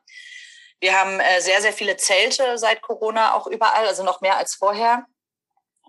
[0.81, 4.57] Wir haben äh, sehr, sehr viele Zelte seit Corona auch überall, also noch mehr als
[4.57, 5.07] vorher.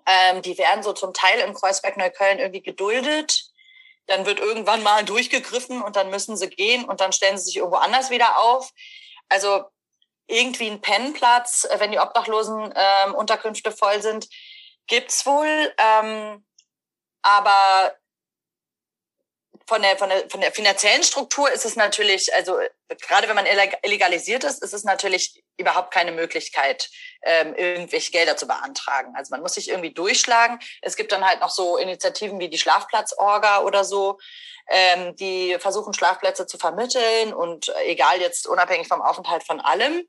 [0.06, 3.52] Ähm, die werden so zum Teil in Kreuzberg-Neukölln irgendwie geduldet
[4.08, 7.58] dann wird irgendwann mal durchgegriffen und dann müssen sie gehen und dann stellen sie sich
[7.58, 8.72] irgendwo anders wieder auf.
[9.30, 9.66] Also
[10.28, 14.28] irgendwie ein Pennplatz, äh, wenn die Obdachlosen ähm, Unterkünfte voll sind,
[14.88, 15.74] gibt's wohl.
[15.78, 16.46] Ähm,
[17.22, 17.96] aber
[19.68, 22.60] von der, von, der, von der finanziellen Struktur ist es natürlich, also
[23.02, 23.48] gerade wenn man
[23.82, 26.90] illegalisiert ist, ist es natürlich überhaupt keine Möglichkeit,
[27.24, 29.14] ähm, irgendwelche Gelder zu beantragen.
[29.16, 30.60] Also man muss sich irgendwie durchschlagen.
[30.82, 34.20] Es gibt dann halt noch so Initiativen wie die Schlafplatzorga oder so,
[34.70, 40.08] ähm, die versuchen Schlafplätze zu vermitteln und egal jetzt unabhängig vom Aufenthalt von allem.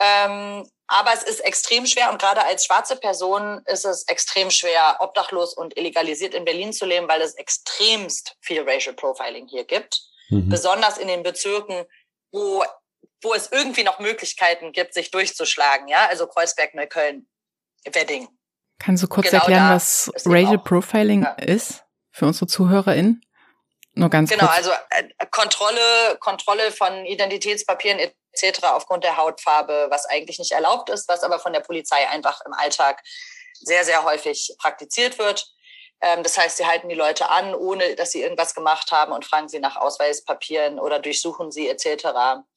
[0.00, 4.96] Ähm, aber es ist extrem schwer und gerade als schwarze Person ist es extrem schwer,
[5.00, 10.00] obdachlos und illegalisiert in Berlin zu leben, weil es extremst viel Racial Profiling hier gibt.
[10.30, 10.48] Mhm.
[10.48, 11.84] Besonders in den Bezirken,
[12.32, 12.64] wo,
[13.22, 15.88] wo es irgendwie noch Möglichkeiten gibt, sich durchzuschlagen.
[15.88, 17.28] Ja, also Kreuzberg, Neukölln,
[17.84, 18.28] Wedding.
[18.78, 21.32] Kannst du kurz genau erklären, was Racial Profiling ja.
[21.32, 23.22] ist für unsere ZuhörerInnen?
[23.94, 24.56] Nur ganz genau, kurz.
[24.58, 28.14] also äh, Kontrolle, Kontrolle von Identitätspapieren etc.
[28.74, 32.52] aufgrund der Hautfarbe, was eigentlich nicht erlaubt ist, was aber von der Polizei einfach im
[32.52, 33.02] Alltag
[33.60, 35.46] sehr, sehr häufig praktiziert wird.
[36.02, 39.24] Ähm, das heißt, sie halten die Leute an, ohne dass sie irgendwas gemacht haben und
[39.24, 42.06] fragen sie nach Ausweispapieren oder durchsuchen sie etc.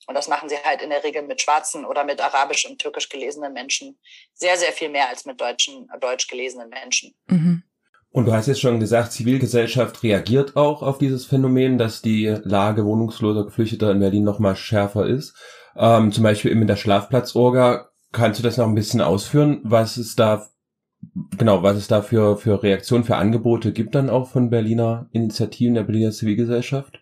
[0.08, 3.10] Und das machen sie halt in der Regel mit schwarzen oder mit arabisch und türkisch
[3.10, 3.98] gelesenen Menschen.
[4.34, 7.15] Sehr, sehr viel mehr als mit deutschen, deutsch gelesenen Menschen.
[7.28, 7.63] Mhm.
[8.12, 12.84] Und du hast jetzt schon gesagt, Zivilgesellschaft reagiert auch auf dieses Phänomen, dass die Lage
[12.84, 15.36] wohnungsloser Geflüchteter in Berlin noch mal schärfer ist.
[15.80, 17.89] Ähm, zum Beispiel eben in der Schlafplatzorga.
[18.12, 20.48] Kannst du das noch ein bisschen ausführen, was es da
[21.38, 25.76] genau, was es da für, für Reaktionen, für Angebote gibt dann auch von Berliner Initiativen
[25.76, 27.00] der Berliner Zivilgesellschaft?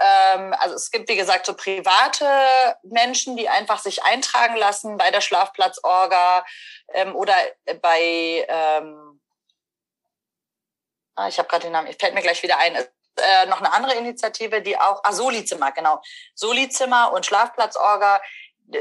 [0.00, 2.24] Ähm, also es gibt, wie gesagt, so private
[2.84, 6.44] Menschen, die einfach sich eintragen lassen bei der Schlafplatzorga
[6.94, 7.34] ähm, oder
[7.82, 9.20] bei ähm,
[11.20, 12.72] Ah, ich habe gerade den Namen, fällt mir gleich wieder ein.
[13.16, 16.00] Äh, noch eine andere Initiative, die auch, ah, Solizimmer, genau.
[16.34, 18.20] Solizimmer und Schlafplatzorga,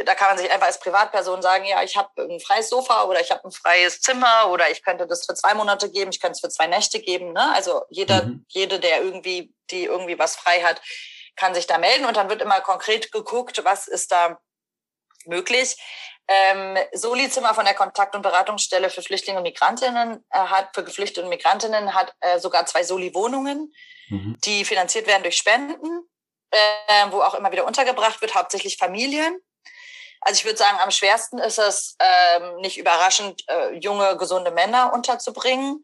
[0.05, 3.21] da kann man sich einfach als Privatperson sagen, ja, ich habe ein freies Sofa oder
[3.21, 6.33] ich habe ein freies Zimmer oder ich könnte das für zwei Monate geben, ich könnte
[6.33, 7.33] es für zwei Nächte geben.
[7.33, 7.53] Ne?
[7.53, 8.45] Also jeder, mhm.
[8.49, 10.81] jede, der irgendwie, die irgendwie was frei hat,
[11.35, 14.39] kann sich da melden und dann wird immer konkret geguckt, was ist da
[15.25, 15.77] möglich.
[16.27, 21.23] Ähm, Soli-Zimmer von der Kontakt- und Beratungsstelle für Flüchtlinge und Migrantinnen äh, hat, für Geflüchtete
[21.23, 23.73] und Migrantinnen hat äh, sogar zwei Soli-Wohnungen,
[24.09, 24.37] mhm.
[24.45, 26.07] die finanziert werden durch Spenden,
[26.51, 29.39] äh, wo auch immer wieder untergebracht wird, hauptsächlich Familien.
[30.21, 34.93] Also ich würde sagen, am schwersten ist es, ähm, nicht überraschend, äh, junge, gesunde Männer
[34.93, 35.83] unterzubringen,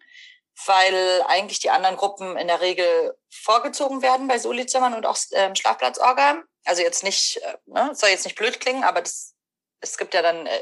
[0.65, 5.55] weil eigentlich die anderen Gruppen in der Regel vorgezogen werden bei Soli-Zimmern und auch ähm,
[5.55, 6.43] Schlafplatzorga.
[6.63, 9.35] Also jetzt nicht, äh, ne, soll jetzt nicht blöd klingen, aber das
[9.81, 10.61] es gibt ja dann, äh,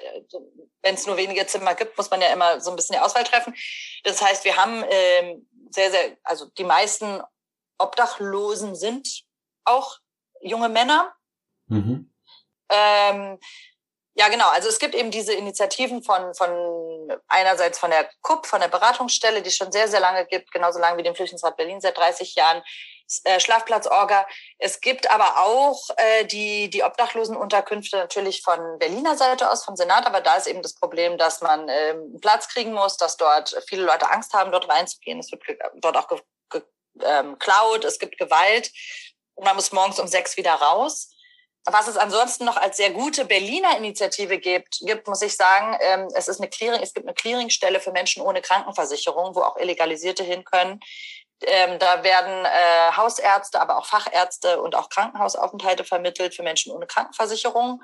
[0.82, 3.23] wenn es nur wenige Zimmer gibt, muss man ja immer so ein bisschen die Auswahl
[3.23, 3.56] treffen.
[4.03, 7.21] Das heißt, wir haben ähm, sehr, sehr, also die meisten
[7.77, 9.23] Obdachlosen sind
[9.63, 9.97] auch
[10.41, 11.13] junge Männer.
[11.67, 12.13] Mhm.
[12.69, 13.39] Ähm,
[14.15, 14.49] ja, genau.
[14.49, 19.41] Also es gibt eben diese Initiativen von, von einerseits von der KUP, von der Beratungsstelle,
[19.41, 22.36] die es schon sehr, sehr lange gibt, genauso lange wie den Flüchtlingsrat Berlin seit 30
[22.36, 22.63] Jahren.
[23.26, 24.26] Äh, Schlafplatzorga.
[24.60, 30.06] Es gibt aber auch äh, die, die Obdachlosenunterkünfte natürlich von Berliner Seite aus, vom Senat.
[30.06, 33.56] Aber da ist eben das Problem, dass man ähm, einen Platz kriegen muss, dass dort
[33.67, 35.19] viele Leute Angst haben, dort reinzugehen.
[35.19, 35.43] Es wird
[35.76, 38.71] dort auch geklaut, ähm, es gibt Gewalt.
[39.36, 41.12] Und man muss morgens um sechs wieder raus.
[41.65, 46.08] Was es ansonsten noch als sehr gute Berliner Initiative gibt, gibt muss ich sagen, ähm,
[46.13, 50.23] es ist eine Clearing, es gibt eine Clearingstelle für Menschen ohne Krankenversicherung, wo auch Illegalisierte
[50.23, 50.80] hin können.
[51.45, 56.88] Ähm, da werden äh, Hausärzte, aber auch Fachärzte und auch Krankenhausaufenthalte vermittelt für Menschen ohne
[56.88, 57.82] Krankenversicherung.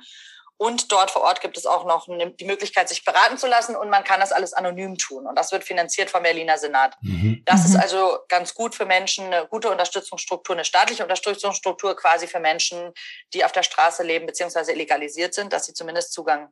[0.62, 3.90] Und dort vor Ort gibt es auch noch die Möglichkeit, sich beraten zu lassen und
[3.90, 5.26] man kann das alles anonym tun.
[5.26, 6.98] Und das wird finanziert vom Berliner Senat.
[7.02, 7.44] Mhm.
[7.46, 7.80] Das ist mhm.
[7.80, 12.92] also ganz gut für Menschen, eine gute Unterstützungsstruktur, eine staatliche Unterstützungsstruktur quasi für Menschen,
[13.34, 16.52] die auf der Straße leben beziehungsweise illegalisiert sind, dass sie zumindest Zugang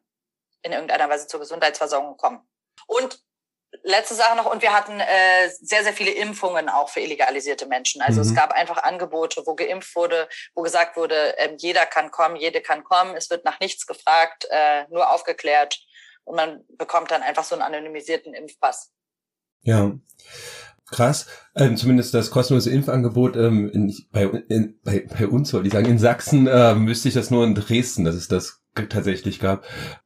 [0.62, 2.48] in irgendeiner Weise zur Gesundheitsversorgung kommen.
[2.86, 3.20] Und
[3.84, 8.02] letzte Sache noch, und wir hatten äh, sehr, sehr viele Impfungen auch für illegalisierte Menschen.
[8.02, 8.28] Also mhm.
[8.28, 12.62] es gab einfach Angebote, wo geimpft wurde, wo gesagt wurde, äh, jeder kann kommen, jede
[12.62, 15.80] kann kommen, es wird nach nichts gefragt, äh, nur aufgeklärt
[16.24, 18.92] und man bekommt dann einfach so einen anonymisierten Impfpass.
[19.62, 19.92] Ja.
[20.90, 25.74] Krass, ähm, zumindest das kostenlose Impfangebot ähm, in, bei, in, bei, bei uns, wollte ich
[25.74, 29.66] sagen, in Sachsen äh, müsste ich das nur in Dresden, dass es das tatsächlich gab.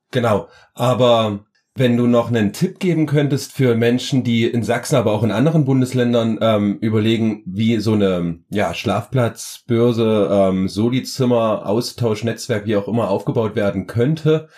[0.10, 5.14] Genau, aber wenn du noch einen Tipp geben könntest für Menschen, die in Sachsen, aber
[5.14, 12.76] auch in anderen Bundesländern ähm, überlegen, wie so eine ja, Schlafplatzbörse, ähm, Solizimmer, Austauschnetzwerk, wie
[12.76, 14.50] auch immer aufgebaut werden könnte,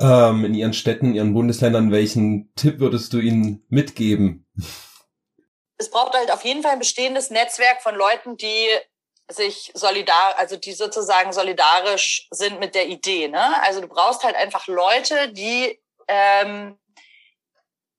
[0.00, 4.46] ähm, in ihren Städten, ihren Bundesländern, welchen Tipp würdest du ihnen mitgeben?
[5.76, 8.66] Es braucht halt auf jeden Fall ein bestehendes Netzwerk von Leuten, die
[9.28, 13.28] sich solidar, also die sozusagen solidarisch sind mit der Idee.
[13.28, 13.42] Ne?
[13.64, 15.80] Also du brauchst halt einfach Leute, die
[16.10, 16.78] ähm,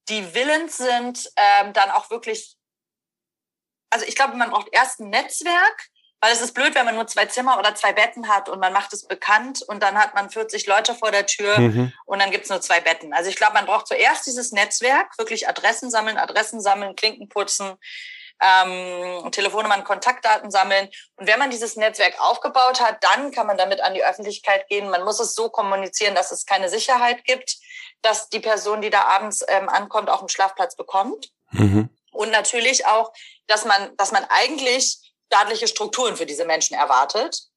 [0.09, 2.57] die willens sind, ähm, dann auch wirklich,
[3.89, 5.87] also ich glaube, man braucht erst ein Netzwerk,
[6.19, 8.73] weil es ist blöd, wenn man nur zwei Zimmer oder zwei Betten hat und man
[8.73, 11.93] macht es bekannt und dann hat man 40 Leute vor der Tür mhm.
[12.05, 13.13] und dann gibt's nur zwei Betten.
[13.13, 17.75] Also ich glaube, man braucht zuerst dieses Netzwerk, wirklich Adressen sammeln, Adressen sammeln, Klinken putzen,
[18.41, 20.89] ähm, Telefonnummern, Kontaktdaten sammeln.
[21.15, 24.89] Und wenn man dieses Netzwerk aufgebaut hat, dann kann man damit an die Öffentlichkeit gehen.
[24.89, 27.57] Man muss es so kommunizieren, dass es keine Sicherheit gibt,
[28.01, 31.29] dass die Person, die da abends ähm, ankommt, auch einen Schlafplatz bekommt.
[31.51, 31.89] Mhm.
[32.11, 33.13] Und natürlich auch,
[33.47, 37.51] dass man, dass man eigentlich staatliche Strukturen für diese Menschen erwartet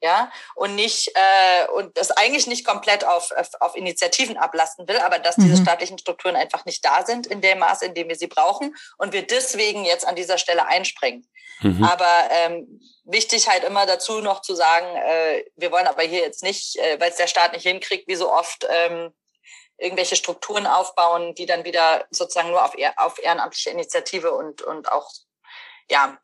[0.00, 4.98] ja, und nicht äh, und das eigentlich nicht komplett auf, auf, auf Initiativen ablasten will,
[4.98, 5.44] aber dass mhm.
[5.44, 8.76] diese staatlichen Strukturen einfach nicht da sind in dem Maß, in dem wir sie brauchen
[8.96, 11.26] und wir deswegen jetzt an dieser Stelle einspringen.
[11.60, 11.82] Mhm.
[11.82, 16.44] Aber ähm, wichtig halt immer dazu noch zu sagen, äh, wir wollen aber hier jetzt
[16.44, 19.12] nicht, äh, weil es der Staat nicht hinkriegt, wie so oft ähm,
[19.78, 25.10] irgendwelche Strukturen aufbauen, die dann wieder sozusagen nur auf, auf ehrenamtliche Initiative und, und auch
[25.90, 26.18] ja,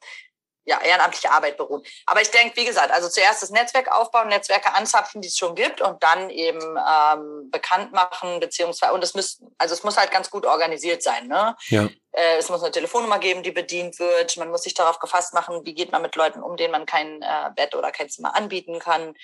[0.66, 1.82] ja, ehrenamtliche Arbeit beruhen.
[2.06, 5.54] Aber ich denke, wie gesagt, also zuerst das Netzwerk aufbauen, Netzwerke anzapfen, die es schon
[5.54, 10.10] gibt und dann eben ähm, bekannt machen, beziehungsweise, und es muss, also es muss halt
[10.10, 11.54] ganz gut organisiert sein, ne?
[11.66, 11.88] Ja.
[12.12, 14.36] Äh, es muss eine Telefonnummer geben, die bedient wird.
[14.38, 17.20] Man muss sich darauf gefasst machen, wie geht man mit Leuten um, denen man kein
[17.20, 19.14] äh, Bett oder kein Zimmer anbieten kann.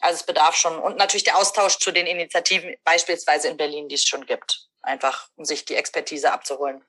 [0.00, 3.94] Also es bedarf schon, und natürlich der Austausch zu den Initiativen, beispielsweise in Berlin, die
[3.94, 4.68] es schon gibt.
[4.82, 6.82] Einfach, um sich die Expertise abzuholen.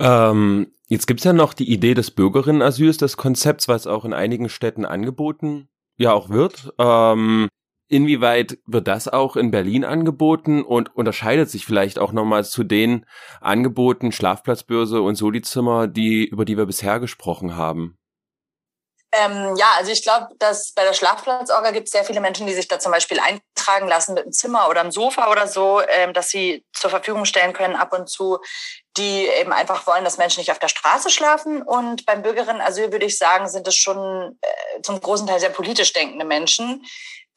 [0.00, 4.48] Ähm, jetzt gibt's ja noch die Idee des Bürgerinnenasyls, des Konzepts, was auch in einigen
[4.48, 6.72] Städten angeboten ja auch wird.
[6.78, 7.48] Ähm,
[7.88, 13.06] inwieweit wird das auch in Berlin angeboten und unterscheidet sich vielleicht auch nochmal zu den
[13.40, 17.98] Angeboten Schlafplatzbörse und Solizimmer, die, über die wir bisher gesprochen haben?
[19.14, 22.54] Ähm, ja, also ich glaube, dass bei der Schlafplatzorga gibt es sehr viele Menschen, die
[22.54, 26.14] sich da zum Beispiel eintragen lassen mit einem Zimmer oder einem Sofa oder so, ähm,
[26.14, 28.38] dass sie zur Verfügung stellen können ab und zu,
[28.96, 31.60] die eben einfach wollen, dass Menschen nicht auf der Straße schlafen.
[31.62, 35.92] Und beim Bürgerinnenasyl würde ich sagen, sind es schon äh, zum großen Teil sehr politisch
[35.92, 36.82] denkende Menschen,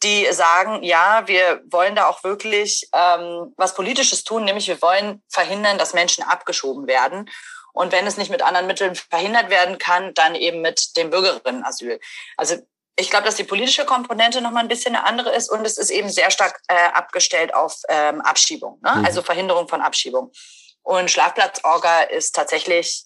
[0.02, 5.24] die sagen, ja, wir wollen da auch wirklich ähm, was Politisches tun, nämlich wir wollen
[5.30, 7.30] verhindern, dass Menschen abgeschoben werden.
[7.76, 12.00] Und wenn es nicht mit anderen Mitteln verhindert werden kann, dann eben mit dem Bürgerinnenasyl.
[12.38, 12.56] Also
[12.98, 15.78] ich glaube, dass die politische Komponente noch mal ein bisschen eine andere ist und es
[15.78, 18.96] ist eben sehr stark äh, abgestellt auf ähm, Abschiebung, ne?
[18.96, 19.06] Mhm.
[19.06, 20.32] also Verhinderung von Abschiebung.
[20.86, 23.06] Und Schlafplatzorga ist tatsächlich,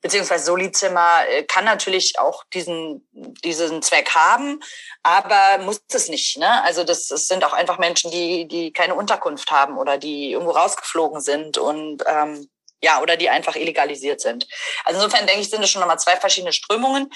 [0.00, 4.60] beziehungsweise Solizimmer äh, kann natürlich auch diesen, diesen Zweck haben,
[5.04, 6.38] aber muss es nicht.
[6.38, 6.62] Ne?
[6.64, 10.50] Also das, das sind auch einfach Menschen, die, die keine Unterkunft haben oder die irgendwo
[10.50, 12.50] rausgeflogen sind und ähm,
[12.82, 14.46] ja, oder die einfach illegalisiert sind.
[14.84, 17.10] Also insofern denke ich, sind es schon nochmal zwei verschiedene Strömungen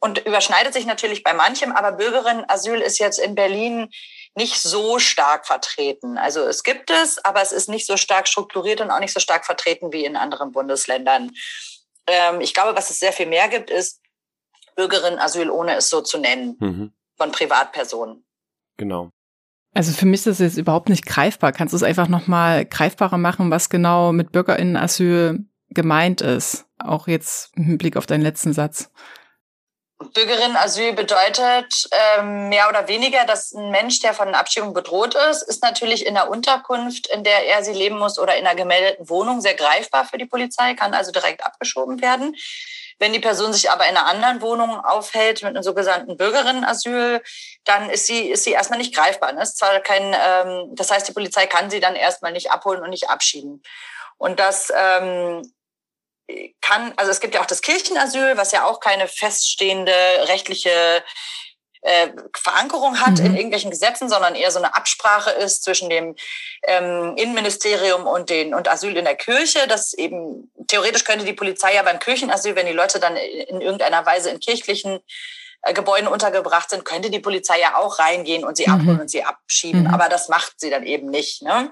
[0.00, 3.90] und überschneidet sich natürlich bei manchem, aber Bürgerinnenasyl ist jetzt in Berlin
[4.34, 6.18] nicht so stark vertreten.
[6.18, 9.20] Also es gibt es, aber es ist nicht so stark strukturiert und auch nicht so
[9.20, 11.32] stark vertreten wie in anderen Bundesländern.
[12.06, 14.00] Ähm, ich glaube, was es sehr viel mehr gibt, ist
[14.74, 16.94] Bürgerinnenasyl, ohne es so zu nennen, mhm.
[17.16, 18.26] von Privatpersonen.
[18.76, 19.10] Genau.
[19.76, 21.52] Also für mich ist es jetzt überhaupt nicht greifbar.
[21.52, 26.64] Kannst du es einfach nochmal greifbarer machen, was genau mit Bürgerinnenasyl gemeint ist?
[26.78, 28.90] Auch jetzt im Hinblick auf deinen letzten Satz.
[30.14, 35.62] Bürgerinnenasyl bedeutet ähm, mehr oder weniger, dass ein Mensch, der von Abschiebung bedroht ist, ist
[35.62, 39.42] natürlich in der Unterkunft, in der er sie leben muss oder in einer gemeldeten Wohnung
[39.42, 42.34] sehr greifbar für die Polizei, kann also direkt abgeschoben werden.
[42.98, 47.22] Wenn die Person sich aber in einer anderen Wohnung aufhält mit einem sogenannten Bürgerinnenasyl,
[47.64, 49.32] dann ist sie, ist sie erstmal nicht greifbar.
[49.32, 49.42] Ne?
[49.42, 52.90] Ist zwar kein, ähm, das heißt, die Polizei kann sie dann erstmal nicht abholen und
[52.90, 53.62] nicht abschieben.
[54.18, 55.42] Und das ähm,
[56.60, 59.92] kann, also es gibt ja auch das Kirchenasyl, was ja auch keine feststehende
[60.28, 61.04] rechtliche
[61.86, 63.26] äh, Verankerung hat mhm.
[63.26, 66.16] in irgendwelchen Gesetzen, sondern eher so eine Absprache ist zwischen dem
[66.64, 69.68] ähm, Innenministerium und den und Asyl in der Kirche.
[69.68, 74.04] Das eben theoretisch könnte die Polizei ja beim Kirchenasyl, wenn die Leute dann in irgendeiner
[74.04, 74.98] Weise in kirchlichen
[75.62, 78.72] äh, Gebäuden untergebracht sind, könnte die Polizei ja auch reingehen und sie mhm.
[78.72, 79.82] abholen und sie abschieben.
[79.82, 79.94] Mhm.
[79.94, 81.42] Aber das macht sie dann eben nicht.
[81.42, 81.70] Ne?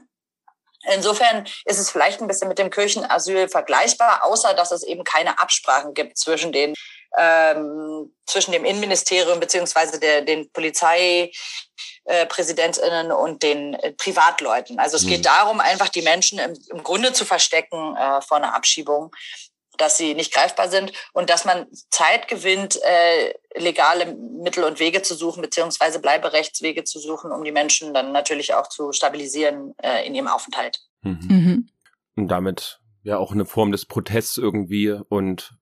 [0.92, 5.40] Insofern ist es vielleicht ein bisschen mit dem Kirchenasyl vergleichbar, außer dass es eben keine
[5.40, 6.74] Absprachen gibt zwischen den
[7.16, 14.78] ähm, zwischen dem Innenministerium beziehungsweise der, den Polizeipräsidentinnen äh, und den äh, Privatleuten.
[14.78, 15.08] Also es mhm.
[15.08, 19.12] geht darum, einfach die Menschen im, im Grunde zu verstecken äh, vor einer Abschiebung
[19.78, 25.02] dass sie nicht greifbar sind und dass man Zeit gewinnt, äh, legale Mittel und Wege
[25.02, 30.06] zu suchen, beziehungsweise Bleiberechtswege zu suchen, um die Menschen dann natürlich auch zu stabilisieren äh,
[30.06, 30.80] in ihrem Aufenthalt.
[31.02, 31.18] Mhm.
[31.28, 31.68] Mhm.
[32.16, 35.54] Und damit ja auch eine Form des Protests irgendwie und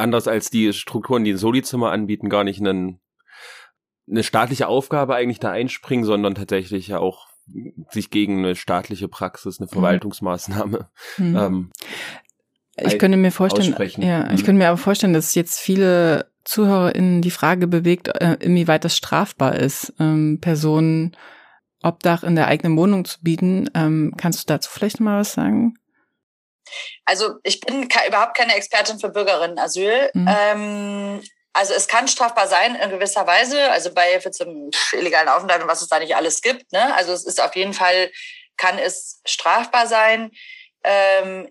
[0.00, 3.00] anders als die Strukturen, die ein Solizimmer anbieten, gar nicht einen,
[4.08, 7.28] eine staatliche Aufgabe eigentlich da einspringen, sondern tatsächlich ja auch
[7.90, 9.72] sich gegen eine staatliche Praxis, eine mhm.
[9.72, 11.36] Verwaltungsmaßnahme mhm.
[11.36, 11.70] ähm,
[12.82, 14.44] ich könnte mir vorstellen, ja, ich mhm.
[14.44, 19.56] könnte mir aber vorstellen, dass jetzt viele ZuhörerInnen die Frage bewegt, äh, inwieweit das strafbar
[19.56, 21.16] ist, ähm, Personen
[21.82, 23.68] Obdach in der eigenen Wohnung zu bieten.
[23.74, 25.74] Ähm, kannst du dazu vielleicht mal was sagen?
[27.04, 30.10] Also ich bin überhaupt keine Expertin für Bürgerinnenasyl.
[30.14, 30.28] Mhm.
[30.28, 35.68] Ähm, also es kann strafbar sein in gewisser Weise, also bei zum illegalen Aufenthalt und
[35.68, 36.72] was es da nicht alles gibt.
[36.72, 36.94] Ne?
[36.94, 38.10] Also es ist auf jeden Fall,
[38.56, 40.30] kann es strafbar sein.
[40.84, 41.50] Ähm,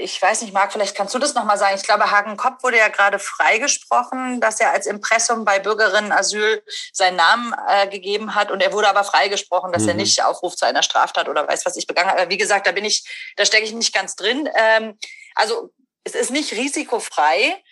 [0.00, 1.76] ich weiß nicht, Marc, vielleicht kannst du das nochmal sagen.
[1.76, 7.16] Ich glaube, Hagen Kopp wurde ja gerade freigesprochen, dass er als Impressum bei Bürgerinnenasyl seinen
[7.16, 9.90] Namen äh, gegeben hat und er wurde aber freigesprochen, dass mhm.
[9.90, 12.22] er nicht aufruft zu einer Straftat oder weiß was ich begangen habe.
[12.22, 13.04] Aber wie gesagt, da bin ich,
[13.36, 14.48] da stecke ich nicht ganz drin.
[14.54, 14.98] Ähm,
[15.34, 15.70] also
[16.04, 17.62] es ist nicht risikofrei,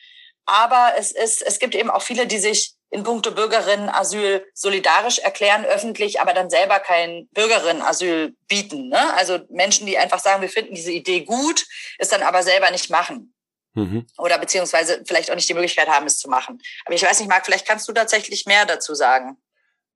[0.44, 5.64] aber es ist, es gibt eben auch viele, die sich in puncto Bürgerinnenasyl solidarisch erklären
[5.64, 8.88] öffentlich, aber dann selber kein Bürgerinnenasyl bieten.
[8.88, 9.14] Ne?
[9.14, 11.66] Also Menschen, die einfach sagen, wir finden diese Idee gut,
[11.98, 13.34] es dann aber selber nicht machen.
[13.74, 14.06] Mhm.
[14.16, 16.58] Oder beziehungsweise vielleicht auch nicht die Möglichkeit haben, es zu machen.
[16.84, 19.36] Aber ich weiß nicht, Marc, vielleicht kannst du tatsächlich mehr dazu sagen.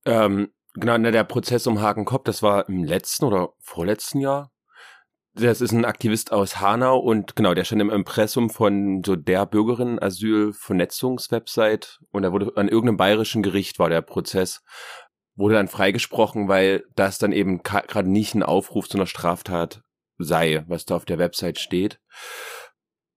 [0.05, 4.52] Ähm, genau, ne, der Prozess um Hakenkopf, das war im letzten oder vorletzten Jahr,
[5.35, 9.47] das ist ein Aktivist aus Hanau und genau, der stand im Impressum von so der
[9.47, 14.63] Bürgerinnen-Asyl-Vernetzungswebsite und er wurde an irgendeinem bayerischen Gericht war der Prozess,
[15.35, 19.81] wurde dann freigesprochen, weil das dann eben gerade nicht ein Aufruf zu einer Straftat
[20.19, 21.99] sei, was da auf der Website steht.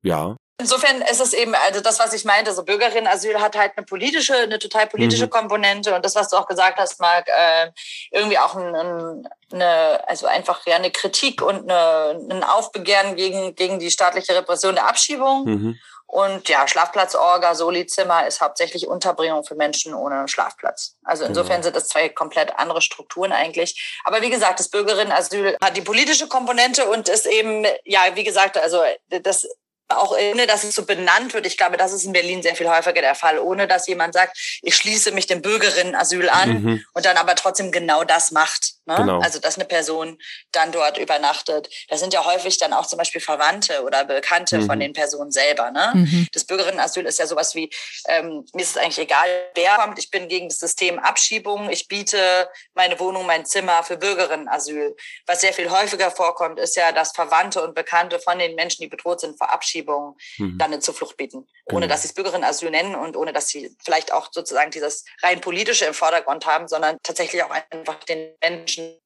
[0.01, 0.37] Ja.
[0.57, 4.35] Insofern ist es eben, also das, was ich meinte, so Bürgerinnenasyl hat halt eine politische,
[4.35, 5.29] eine total politische mhm.
[5.29, 7.71] Komponente und das, was du auch gesagt hast, Marc, äh,
[8.11, 13.53] irgendwie auch ein, ein, eine, also einfach ja eine Kritik und eine, ein Aufbegehren gegen,
[13.55, 15.43] gegen die staatliche Repression der Abschiebung.
[15.43, 15.79] Mhm.
[16.07, 20.95] Und ja, Schlafplatzorga, Solizimmer ist hauptsächlich Unterbringung für Menschen ohne Schlafplatz.
[21.03, 21.63] Also insofern genau.
[21.63, 23.99] sind das zwei komplett andere Strukturen eigentlich.
[24.05, 28.57] Aber wie gesagt, das Bürgerinnenasyl hat die politische Komponente und ist eben, ja, wie gesagt,
[28.57, 29.45] also das
[29.87, 31.45] auch ohne dass es so benannt wird.
[31.45, 34.37] Ich glaube, das ist in Berlin sehr viel häufiger der Fall, ohne dass jemand sagt,
[34.61, 36.85] ich schließe mich dem Bürgerinnenasyl an mhm.
[36.93, 38.74] und dann aber trotzdem genau das macht.
[38.85, 38.95] Ne?
[38.97, 39.19] Genau.
[39.19, 40.17] Also, dass eine Person
[40.51, 41.69] dann dort übernachtet.
[41.89, 44.65] Das sind ja häufig dann auch zum Beispiel Verwandte oder Bekannte mhm.
[44.67, 45.71] von den Personen selber.
[45.71, 45.91] Ne?
[45.95, 46.27] Mhm.
[46.33, 47.69] Das Bürgerinnenasyl ist ja sowas wie,
[48.07, 49.97] ähm, mir ist es eigentlich egal, wer kommt.
[49.97, 51.69] Ich bin gegen das System Abschiebung.
[51.69, 54.95] Ich biete meine Wohnung, mein Zimmer für Bürgerinnenasyl.
[55.25, 58.87] Was sehr viel häufiger vorkommt, ist ja, dass Verwandte und Bekannte von den Menschen, die
[58.87, 60.57] bedroht sind vor Abschiebung, mhm.
[60.59, 61.47] dann eine Zuflucht bieten.
[61.65, 61.87] Ohne genau.
[61.87, 65.85] dass sie es Bürgerinnenasyl nennen und ohne dass sie vielleicht auch sozusagen dieses rein politische
[65.85, 68.99] im Vordergrund haben, sondern tatsächlich auch einfach den Menschen Menschen.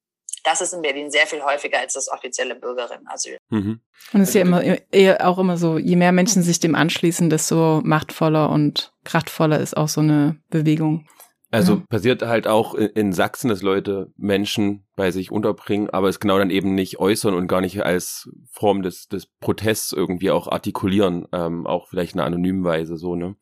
[0.45, 3.37] Das ist in Berlin sehr viel häufiger als das offizielle Bürgerinnenasyl.
[3.49, 3.81] Mhm.
[4.13, 7.29] Und es ist ja immer eher auch immer so, je mehr Menschen sich dem anschließen,
[7.29, 11.07] desto machtvoller und kraftvoller ist auch so eine Bewegung.
[11.51, 11.83] Also ja.
[11.89, 16.51] passiert halt auch in, Sachsen, dass Leute Menschen bei sich unterbringen, aber es genau dann
[16.51, 21.65] eben nicht äußern und gar nicht als Form des, des Protests irgendwie auch artikulieren, ähm,
[21.65, 23.35] auch vielleicht in einer anonymen Weise so, ne?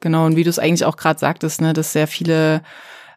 [0.00, 2.62] Genau, und wie du es eigentlich auch gerade sagtest, ne, dass sehr viele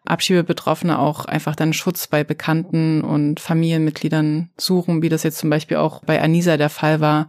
[0.05, 5.77] Abschiebebetroffene auch einfach dann Schutz bei Bekannten und Familienmitgliedern suchen, wie das jetzt zum Beispiel
[5.77, 7.27] auch bei Anisa der Fall war,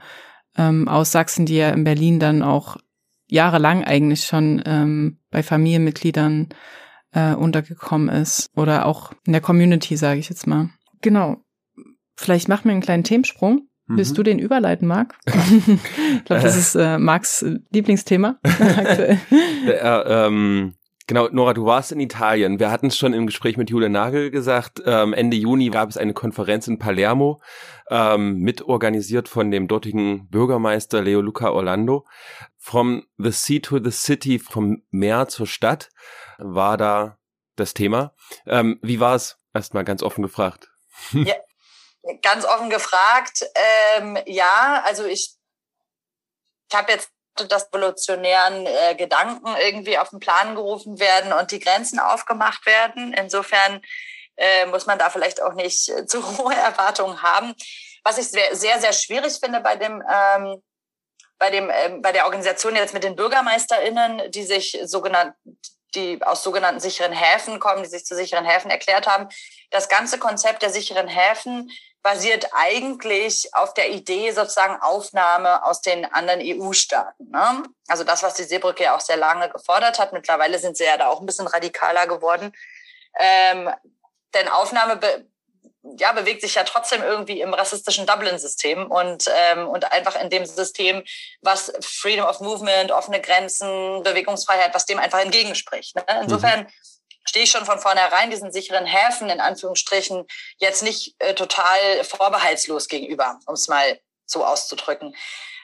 [0.57, 2.77] ähm, aus Sachsen, die ja in Berlin dann auch
[3.27, 6.49] jahrelang eigentlich schon ähm, bei Familienmitgliedern
[7.12, 10.71] äh, untergekommen ist oder auch in der Community, sage ich jetzt mal.
[11.01, 11.39] Genau.
[12.16, 13.71] Vielleicht machen wir einen kleinen Themensprung.
[13.93, 14.25] Willst du mhm.
[14.25, 15.18] den überleiten, Marc?
[15.27, 19.18] ich glaube, das ist äh, Marcs Lieblingsthema aktuell.
[19.66, 20.75] Äh, ähm,
[21.11, 22.61] Genau, Nora, du warst in Italien.
[22.61, 24.81] Wir hatten es schon im Gespräch mit Julia Nagel gesagt.
[24.87, 27.43] Ähm, Ende Juni gab es eine Konferenz in Palermo,
[27.91, 32.07] ähm, mitorganisiert von dem dortigen Bürgermeister Leo Luca Orlando.
[32.59, 35.91] From the Sea to the City, vom Meer zur Stadt,
[36.39, 37.19] war da
[37.57, 38.15] das Thema.
[38.47, 39.37] Ähm, wie war es?
[39.53, 40.71] Erstmal ganz offen gefragt.
[41.13, 41.35] Ja,
[42.23, 43.45] ganz offen gefragt.
[43.97, 45.35] Ähm, ja, also ich,
[46.69, 51.61] ich habe jetzt dass evolutionären äh, Gedanken irgendwie auf den Plan gerufen werden und die
[51.61, 53.12] Grenzen aufgemacht werden.
[53.14, 53.81] Insofern
[54.37, 57.55] äh, muss man da vielleicht auch nicht äh, zu hohe Erwartungen haben.
[58.05, 60.62] Was ich sehr, sehr, sehr schwierig finde bei dem, ähm,
[61.39, 65.35] bei dem, ähm, bei der Organisation jetzt mit den BürgermeisterInnen, die sich sogenannt,
[65.95, 69.28] die aus sogenannten sicheren Häfen kommen, die sich zu sicheren Häfen erklärt haben.
[69.70, 71.70] Das ganze Konzept der sicheren Häfen
[72.03, 77.30] basiert eigentlich auf der Idee sozusagen Aufnahme aus den anderen EU-Staaten.
[77.30, 77.62] Ne?
[77.88, 80.12] Also das, was die Seebrücke ja auch sehr lange gefordert hat.
[80.12, 82.53] Mittlerweile sind sie ja da auch ein bisschen radikaler geworden.
[83.18, 83.70] Ähm,
[84.34, 85.26] denn Aufnahme be
[85.96, 90.44] ja, bewegt sich ja trotzdem irgendwie im rassistischen Dublin-System und, ähm, und einfach in dem
[90.44, 91.03] System,
[91.40, 95.96] was Freedom of Movement, offene Grenzen, Bewegungsfreiheit, was dem einfach entgegenspricht.
[95.96, 96.05] Ne?
[96.22, 96.68] Insofern mhm
[97.31, 100.26] stehe ich schon von vornherein diesen sicheren Häfen in Anführungsstrichen
[100.59, 105.14] jetzt nicht äh, total vorbehaltslos gegenüber, um es mal so auszudrücken.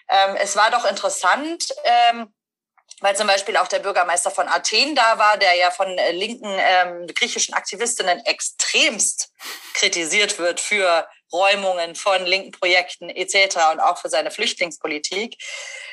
[0.08, 2.32] Ähm, es war doch interessant, ähm,
[3.00, 6.56] weil zum Beispiel auch der Bürgermeister von Athen da war, der ja von äh, linken
[6.56, 9.32] ähm, griechischen Aktivistinnen extremst
[9.74, 13.56] kritisiert wird für Räumungen von linken Projekten etc.
[13.72, 15.36] und auch für seine Flüchtlingspolitik.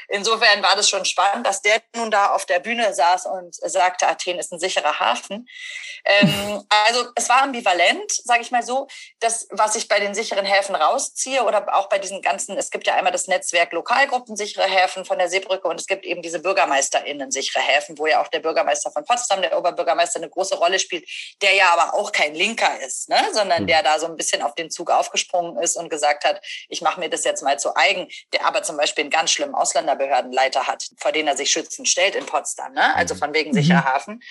[0.09, 4.07] Insofern war das schon spannend, dass der nun da auf der Bühne saß und sagte,
[4.07, 5.47] Athen ist ein sicherer Hafen.
[6.05, 8.87] Ähm, also es war ambivalent, sage ich mal so.
[9.19, 12.87] Das, was ich bei den sicheren Häfen rausziehe oder auch bei diesen ganzen, es gibt
[12.87, 16.39] ja einmal das Netzwerk Lokalgruppen sichere Häfen von der Seebrücke und es gibt eben diese
[16.39, 20.79] BürgermeisterInnen sichere Häfen, wo ja auch der Bürgermeister von Potsdam, der Oberbürgermeister, eine große Rolle
[20.79, 21.07] spielt,
[21.41, 23.17] der ja aber auch kein Linker ist, ne?
[23.31, 23.67] sondern hm.
[23.67, 26.99] der da so ein bisschen auf den Zug aufgesprungen ist und gesagt hat, ich mache
[26.99, 29.55] mir das jetzt mal zu eigen, der aber zum Beispiel einen ganz schlimmen
[29.93, 32.95] Ausländerbehördenleiter hat, vor den er sich schützend stellt in Potsdam, ne?
[32.95, 33.19] also hm.
[33.19, 33.85] von wegen sicherer mhm.
[33.85, 34.23] Hafen.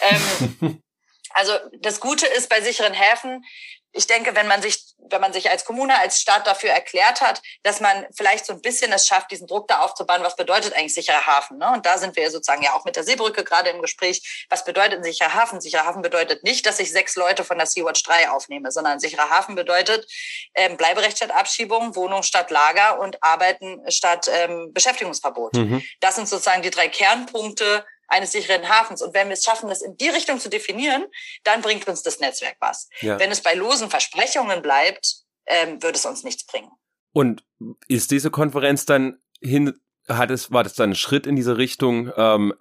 [0.00, 0.82] Ähm,
[1.34, 3.44] Also das Gute ist bei sicheren Häfen,
[3.92, 7.40] ich denke, wenn man sich, wenn man sich als Kommune, als Staat dafür erklärt hat,
[7.62, 10.94] dass man vielleicht so ein bisschen es schafft, diesen Druck da aufzubauen, was bedeutet eigentlich
[10.94, 11.58] sicherer Hafen?
[11.58, 11.70] Ne?
[11.72, 14.46] Und da sind wir sozusagen ja auch mit der Seebrücke gerade im Gespräch.
[14.50, 15.60] Was bedeutet ein sicherer Hafen?
[15.60, 19.30] Sicherer Hafen bedeutet nicht, dass ich sechs Leute von der Sea-Watch 3 aufnehme, sondern sicherer
[19.30, 20.06] Hafen bedeutet
[20.54, 25.54] ähm, Bleiberecht statt Abschiebung, Wohnung statt Lager und Arbeiten statt ähm, Beschäftigungsverbot.
[25.54, 25.82] Mhm.
[26.00, 29.02] Das sind sozusagen die drei Kernpunkte, eines sicheren Hafens.
[29.02, 31.06] Und wenn wir es schaffen, das in die Richtung zu definieren,
[31.44, 32.88] dann bringt uns das Netzwerk was.
[33.00, 33.18] Ja.
[33.18, 36.70] Wenn es bei losen Versprechungen bleibt, ähm, wird es uns nichts bringen.
[37.12, 37.44] Und
[37.86, 39.78] ist diese Konferenz dann hin,
[40.08, 42.54] hat es, war das dann ein Schritt in diese Richtung, ähm,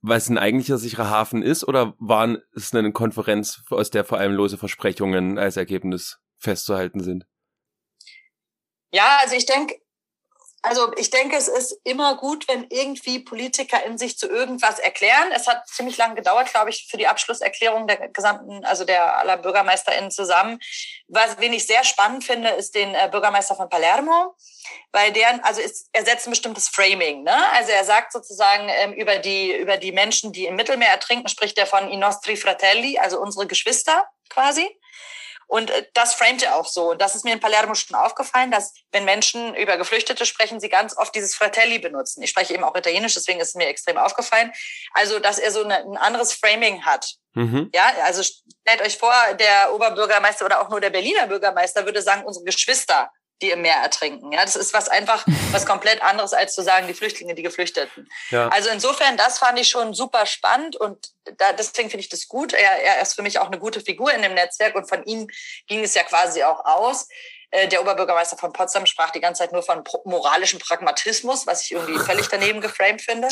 [0.00, 4.32] was ein eigentlicher sicherer Hafen ist, oder war es eine Konferenz, aus der vor allem
[4.32, 7.24] lose Versprechungen als Ergebnis festzuhalten sind?
[8.92, 9.76] Ja, also ich denke,
[10.64, 15.32] also ich denke, es ist immer gut, wenn irgendwie Politiker in sich zu irgendwas erklären.
[15.34, 19.38] Es hat ziemlich lange gedauert, glaube ich, für die Abschlusserklärung der gesamten, also der aller
[19.38, 20.60] BürgermeisterInnen zusammen.
[21.08, 24.36] Was, wen ich sehr spannend finde, ist den äh, Bürgermeister von Palermo,
[24.92, 27.24] weil der, also ist, er setzt ein bestimmtes Framing.
[27.24, 27.36] Ne?
[27.54, 31.58] Also er sagt sozusagen ähm, über die über die Menschen, die im Mittelmeer ertrinken, spricht
[31.58, 34.68] er von i nostri fratelli, also unsere Geschwister quasi.
[35.52, 36.92] Und äh, das framet er auch so.
[36.92, 40.70] Und das ist mir in Palermo schon aufgefallen, dass wenn Menschen über Geflüchtete sprechen, sie
[40.70, 42.22] ganz oft dieses Fratelli benutzen.
[42.22, 44.50] Ich spreche eben auch Italienisch, deswegen ist es mir extrem aufgefallen.
[44.94, 47.16] Also, dass er so eine, ein anderes Framing hat.
[47.34, 47.68] Mhm.
[47.74, 52.24] Ja, also stellt euch vor, der Oberbürgermeister oder auch nur der Berliner Bürgermeister würde sagen,
[52.24, 53.10] unsere Geschwister
[53.40, 54.32] die im Meer ertrinken.
[54.32, 58.08] Ja, das ist was einfach was komplett anderes als zu sagen die Flüchtlinge, die Geflüchteten.
[58.30, 58.48] Ja.
[58.48, 62.52] Also insofern, das fand ich schon super spannend und da, deswegen finde ich das gut.
[62.52, 65.28] Er, er ist für mich auch eine gute Figur in dem Netzwerk und von ihm
[65.66, 67.08] ging es ja quasi auch aus.
[67.50, 71.72] Äh, der Oberbürgermeister von Potsdam sprach die ganze Zeit nur von moralischem Pragmatismus, was ich
[71.72, 73.28] irgendwie völlig daneben geframed finde.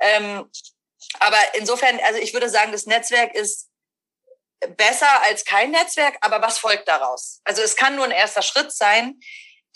[0.00, 0.50] Ähm,
[1.20, 3.67] aber insofern, also ich würde sagen, das Netzwerk ist
[4.76, 7.40] besser als kein Netzwerk, aber was folgt daraus?
[7.44, 9.20] Also es kann nur ein erster Schritt sein,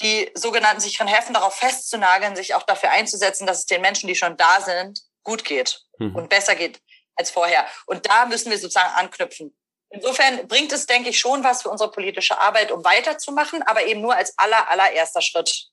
[0.01, 4.14] die sogenannten sicheren Häfen darauf festzunageln, sich auch dafür einzusetzen, dass es den Menschen, die
[4.14, 6.16] schon da sind, gut geht mhm.
[6.16, 6.80] und besser geht
[7.14, 7.66] als vorher.
[7.87, 9.55] Und da müssen wir sozusagen anknüpfen.
[9.91, 14.01] Insofern bringt es, denke ich, schon was für unsere politische Arbeit, um weiterzumachen, aber eben
[14.01, 15.66] nur als aller, allererster Schritt.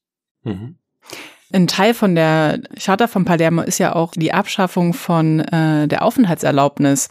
[0.44, 0.78] Mhm.
[1.52, 6.04] Ein Teil von der Charta von Palermo ist ja auch die Abschaffung von äh, der
[6.04, 7.10] Aufenthaltserlaubnis.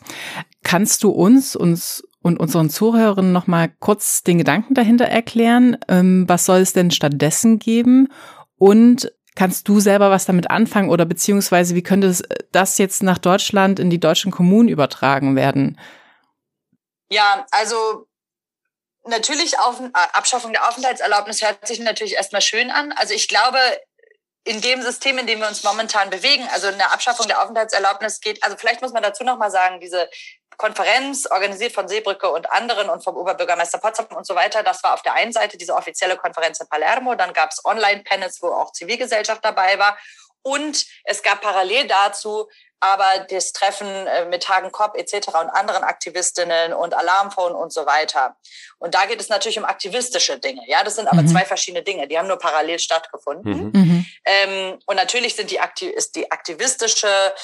[0.68, 5.78] Kannst du uns, uns und unseren Zuhörern noch mal kurz den Gedanken dahinter erklären?
[5.88, 8.12] Ähm, was soll es denn stattdessen geben?
[8.58, 12.14] Und kannst du selber was damit anfangen oder beziehungsweise wie könnte
[12.52, 15.80] das jetzt nach Deutschland in die deutschen Kommunen übertragen werden?
[17.08, 18.06] Ja, also
[19.06, 22.92] natürlich auf, äh, Abschaffung der Aufenthaltserlaubnis hört sich natürlich erstmal schön an.
[22.92, 23.56] Also ich glaube,
[24.44, 28.42] in dem System, in dem wir uns momentan bewegen, also eine Abschaffung der Aufenthaltserlaubnis geht,
[28.42, 30.10] also vielleicht muss man dazu nochmal sagen, diese
[30.58, 34.92] Konferenz, organisiert von Seebrücke und anderen und vom Oberbürgermeister Potsdam und so weiter, das war
[34.92, 38.72] auf der einen Seite diese offizielle Konferenz in Palermo, dann gab es Online-Panels, wo auch
[38.72, 39.96] Zivilgesellschaft dabei war
[40.42, 42.48] und es gab parallel dazu
[42.80, 45.28] aber das Treffen äh, mit Hagen Kopp etc.
[45.28, 48.36] und anderen Aktivistinnen und Alarmphone und so weiter.
[48.78, 50.62] Und da geht es natürlich um aktivistische Dinge.
[50.66, 51.28] Ja, das sind aber mhm.
[51.28, 52.06] zwei verschiedene Dinge.
[52.06, 53.52] Die haben nur parallel stattgefunden.
[53.52, 53.70] Mhm.
[53.72, 54.06] mhm.
[54.24, 57.34] Ähm, und natürlich sind die, Aktiv ist die aktivistische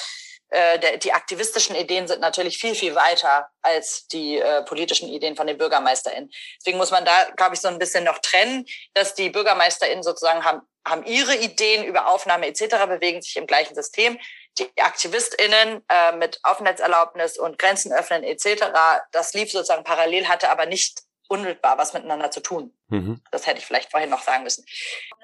[0.55, 5.35] äh, der, die aktivistischen Ideen sind natürlich viel, viel weiter als die äh, politischen Ideen
[5.35, 6.31] von den BürgermeisterInnen.
[6.59, 10.45] Deswegen muss man da, glaube ich, so ein bisschen noch trennen, dass die BürgermeisterInnen sozusagen
[10.45, 14.17] haben, haben ihre Ideen über Aufnahme etc., bewegen sich im gleichen System.
[14.57, 18.63] Die AktivistInnen äh, mit Aufenthaltserlaubnis und Grenzen öffnen etc.,
[19.11, 22.71] das lief sozusagen parallel, hatte aber nicht unmittelbar was miteinander zu tun.
[22.87, 23.19] Mhm.
[23.31, 24.63] Das hätte ich vielleicht vorhin noch sagen müssen.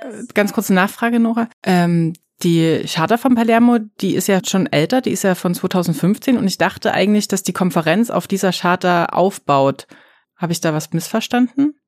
[0.02, 1.48] Äh, ganz kurze Nachfrage, Nora.
[1.64, 2.14] Ähm,
[2.44, 6.48] die Charta von Palermo, die ist ja schon älter, die ist ja von 2015 und
[6.48, 9.88] ich dachte eigentlich, dass die Konferenz auf dieser Charta aufbaut.
[10.36, 11.80] Habe ich da was missverstanden?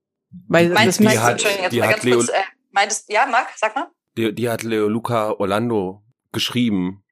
[0.48, 2.42] Weil meinst, das die hat, Entschuldigung, jetzt die mal ganz Leo, kurz, äh,
[2.72, 3.88] meintest, ja, Marc, sag mal.
[4.18, 7.04] Die, die hat Leo Luca Orlando geschrieben.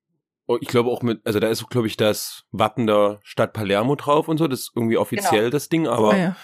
[0.48, 3.96] Oh, ich glaube auch mit, also da ist, glaube ich, das Wappen der Stadt Palermo
[3.96, 5.52] drauf und so, das ist irgendwie offiziell genau.
[5.52, 6.36] das Ding, aber oh, ja.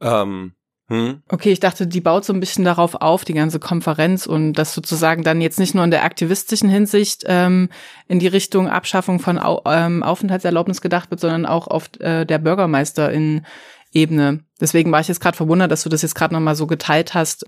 [0.00, 0.54] ähm,
[0.88, 1.22] hm?
[1.28, 4.72] Okay, ich dachte, die baut so ein bisschen darauf auf, die ganze Konferenz und das
[4.72, 7.68] sozusagen dann jetzt nicht nur in der aktivistischen Hinsicht ähm,
[8.08, 12.38] in die Richtung Abschaffung von Au ähm, Aufenthaltserlaubnis gedacht wird, sondern auch auf äh, der
[12.38, 14.40] Bürgermeisterin-Ebene.
[14.60, 17.44] Deswegen war ich jetzt gerade verwundert, dass du das jetzt gerade nochmal so geteilt hast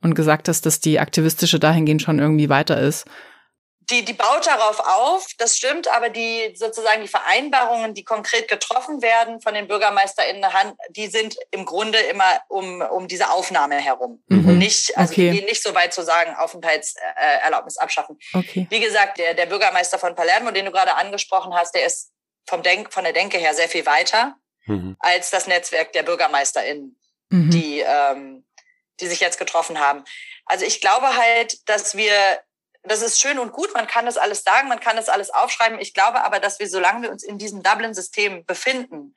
[0.00, 3.04] und gesagt hast, dass die aktivistische dahingehend schon irgendwie weiter ist
[3.90, 9.02] die, die baut darauf auf, das stimmt, aber die sozusagen die Vereinbarungen, die konkret getroffen
[9.02, 10.44] werden von den BürgermeisterInnen,
[10.90, 14.22] die sind im Grunde immer um, um diese Aufnahme herum.
[14.28, 14.58] Mhm.
[14.58, 15.30] Nicht, also okay.
[15.30, 18.18] die gehen nicht so weit zu sagen, Aufenthaltserlaubnis abschaffen.
[18.32, 18.66] Okay.
[18.70, 22.12] Wie gesagt, der, der Bürgermeister von Palermo, den du gerade angesprochen hast, der ist
[22.46, 24.36] vom Denk, von der Denke her sehr viel weiter
[24.66, 24.96] mhm.
[25.00, 26.98] als das Netzwerk der BürgermeisterInnen,
[27.30, 27.50] mhm.
[27.50, 28.46] die, ähm,
[29.00, 30.04] die sich jetzt getroffen haben.
[30.46, 32.40] Also ich glaube halt, dass wir
[32.82, 35.78] das ist schön und gut, man kann das alles sagen, man kann das alles aufschreiben.
[35.78, 39.14] Ich glaube aber, dass wir, solange wir uns in diesem Dublin-System befinden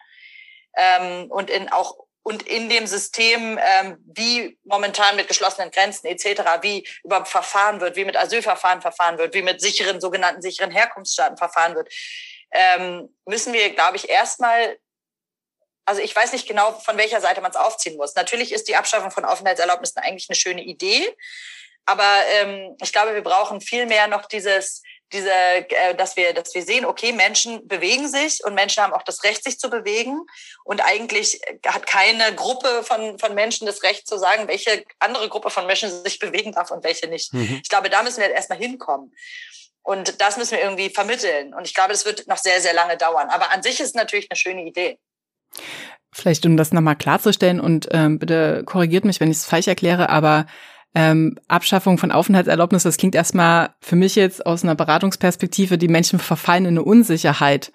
[0.75, 1.95] ähm, und in auch
[2.25, 7.97] und in dem System, ähm, wie momentan mit geschlossenen Grenzen etc., wie überhaupt verfahren wird,
[7.97, 11.93] wie mit Asylverfahren verfahren wird, wie mit sicheren, sogenannten sicheren Herkunftsstaaten verfahren wird,
[12.51, 14.77] ähm, müssen wir, glaube ich, erstmal
[15.85, 18.15] also ich weiß nicht genau, von welcher Seite man es aufziehen muss.
[18.15, 21.13] Natürlich ist die Abschaffung von Aufenthaltserlaubnissen eigentlich eine schöne Idee.
[21.85, 22.09] Aber
[22.39, 24.81] ähm, ich glaube, wir brauchen viel mehr noch dieses,
[25.11, 29.03] diese, äh, dass wir, dass wir sehen, okay, Menschen bewegen sich und Menschen haben auch
[29.03, 30.19] das Recht, sich zu bewegen.
[30.63, 35.49] Und eigentlich hat keine Gruppe von, von Menschen das Recht zu sagen, welche andere Gruppe
[35.49, 37.33] von Menschen sich bewegen darf und welche nicht.
[37.33, 37.59] Mhm.
[37.63, 39.13] Ich glaube, da müssen wir erstmal hinkommen.
[39.83, 41.53] Und das müssen wir irgendwie vermitteln.
[41.53, 43.27] Und ich glaube, das wird noch sehr, sehr lange dauern.
[43.29, 44.97] Aber an sich ist es natürlich eine schöne Idee.
[46.13, 50.09] Vielleicht, um das nochmal klarzustellen und ähm, bitte korrigiert mich, wenn ich es falsch erkläre,
[50.09, 50.45] aber
[50.95, 56.19] ähm, Abschaffung von Aufenthaltserlaubnis, das klingt erstmal für mich jetzt aus einer Beratungsperspektive, die Menschen
[56.19, 57.71] verfallen in eine Unsicherheit,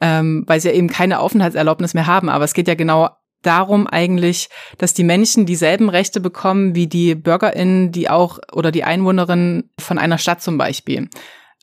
[0.00, 2.28] ähm, weil sie ja eben keine Aufenthaltserlaubnis mehr haben.
[2.28, 3.10] Aber es geht ja genau
[3.42, 8.84] darum eigentlich, dass die Menschen dieselben Rechte bekommen wie die BürgerInnen, die auch oder die
[8.84, 11.08] Einwohnerinnen von einer Stadt zum Beispiel.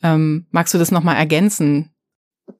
[0.03, 1.94] Ähm, magst du das nochmal ergänzen?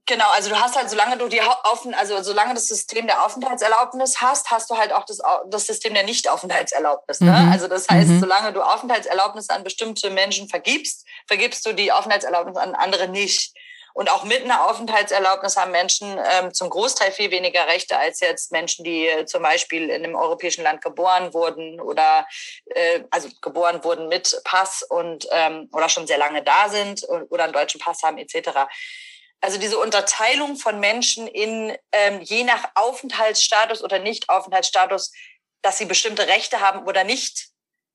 [0.08, 4.22] Genau, also du hast halt, solange du die Aufen, also solange das System der Aufenthaltserlaubnis
[4.22, 7.22] hast, hast du halt auch das, das System der Nicht-Aufenthaltserlaubnis.
[7.22, 7.32] Ne?
[7.32, 7.52] Mhm.
[7.52, 8.20] Also das heißt, mhm.
[8.20, 13.52] solange du Aufenthaltserlaubnis an bestimmte Menschen vergibst, vergibst du die Aufenthaltserlaubnis an andere nicht.
[13.96, 18.52] Und auch mit einer Aufenthaltserlaubnis haben Menschen ähm, zum Großteil viel weniger Rechte als jetzt
[18.52, 22.28] Menschen, die äh, zum Beispiel in einem europäischen Land geboren wurden oder
[22.66, 27.46] äh, also geboren wurden mit Pass und ähm, oder schon sehr lange da sind oder
[27.46, 28.68] einen deutschen Pass haben etc.
[29.42, 35.12] Also diese Unterteilung von Menschen in ähm, je nach Aufenthaltsstatus oder Nicht-Aufenthaltsstatus,
[35.62, 37.50] dass sie bestimmte Rechte haben oder nicht,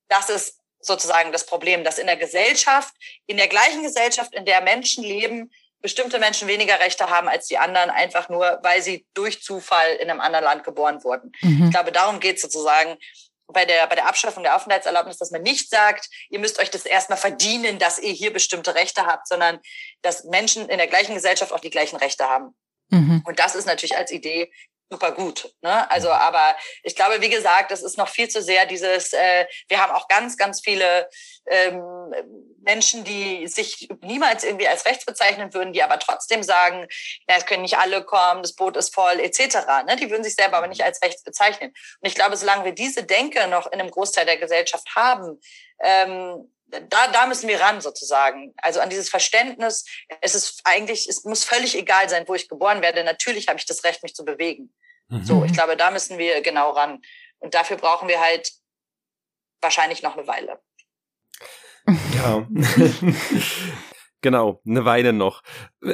[0.07, 2.93] das ist sozusagen das Problem, dass in der Gesellschaft,
[3.27, 7.57] in der gleichen Gesellschaft, in der Menschen leben, bestimmte Menschen weniger Rechte haben als die
[7.57, 11.31] anderen, einfach nur, weil sie durch Zufall in einem anderen Land geboren wurden.
[11.41, 11.65] Mhm.
[11.65, 12.97] Ich glaube, darum geht es sozusagen,
[13.53, 16.85] bei der, bei der Abschaffung der Aufenthaltserlaubnis, dass man nicht sagt, ihr müsst euch das
[16.85, 19.59] erstmal verdienen, dass ihr hier bestimmte Rechte habt, sondern
[20.01, 22.55] dass Menschen in der gleichen Gesellschaft auch die gleichen Rechte haben.
[22.89, 23.23] Mhm.
[23.25, 24.51] Und das ist natürlich als Idee
[24.91, 25.53] super gut.
[25.61, 25.89] Ne?
[25.89, 29.81] Also, aber ich glaube, wie gesagt, es ist noch viel zu sehr dieses, äh, wir
[29.81, 31.09] haben auch ganz, ganz viele
[31.47, 32.13] ähm,
[32.63, 36.87] Menschen, die sich niemals irgendwie als rechts bezeichnen würden, die aber trotzdem sagen,
[37.27, 39.57] na, es können nicht alle kommen, das Boot ist voll, etc.
[39.85, 39.95] Ne?
[39.95, 41.69] Die würden sich selber aber nicht als rechts bezeichnen.
[41.69, 45.39] Und ich glaube, solange wir diese Denke noch in einem Großteil der Gesellschaft haben,
[45.81, 48.53] ähm, da, da müssen wir ran sozusagen.
[48.57, 49.85] Also an dieses Verständnis,
[50.21, 53.03] es ist eigentlich, es muss völlig egal sein, wo ich geboren werde.
[53.03, 54.73] Natürlich habe ich das Recht, mich zu bewegen.
[55.09, 55.25] Mhm.
[55.25, 57.01] So, ich glaube, da müssen wir genau ran.
[57.39, 58.51] Und dafür brauchen wir halt
[59.61, 60.59] wahrscheinlich noch eine Weile.
[62.15, 62.47] Ja.
[64.21, 65.41] genau, eine Weile noch.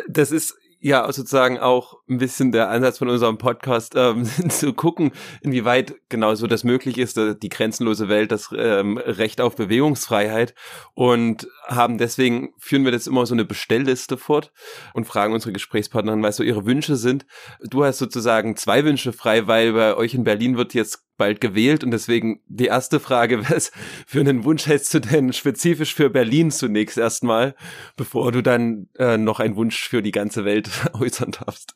[0.07, 5.11] Das ist ja sozusagen auch ein bisschen der Ansatz von unserem Podcast, ähm, zu gucken,
[5.41, 10.53] inwieweit genau so das möglich ist, äh, die grenzenlose Welt, das ähm, Recht auf Bewegungsfreiheit
[10.93, 14.51] und haben deswegen, führen wir das immer so eine Bestellliste fort
[14.93, 17.25] und fragen unsere Gesprächspartnerin, was so ihre Wünsche sind.
[17.63, 21.83] Du hast sozusagen zwei Wünsche frei, weil bei euch in Berlin wird jetzt bald gewählt
[21.83, 23.71] und deswegen die erste Frage, was
[24.05, 27.55] für einen Wunsch hättest du denn spezifisch für Berlin zunächst erstmal,
[27.95, 31.73] bevor du dann äh, noch einen Wunsch für die ganze Welt äußern darfst?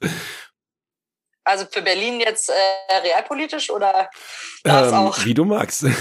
[1.43, 4.09] Also für Berlin jetzt äh, realpolitisch oder
[4.63, 5.25] ähm, auch?
[5.25, 5.85] Wie du magst.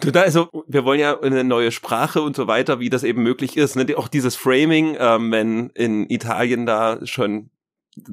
[0.00, 3.22] Du da, also wir wollen ja eine neue Sprache und so weiter, wie das eben
[3.22, 3.76] möglich ist.
[3.76, 3.86] Ne?
[3.96, 7.50] Auch dieses Framing, ähm, wenn in Italien da schon,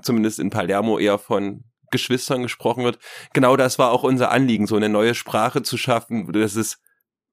[0.01, 2.99] zumindest in Palermo, eher von Geschwistern gesprochen wird.
[3.33, 6.79] Genau das war auch unser Anliegen, so eine neue Sprache zu schaffen, dass es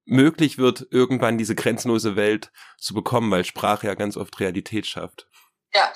[0.05, 5.27] möglich wird, irgendwann diese grenzenlose Welt zu bekommen, weil Sprache ja ganz oft Realität schafft.
[5.73, 5.91] Ja.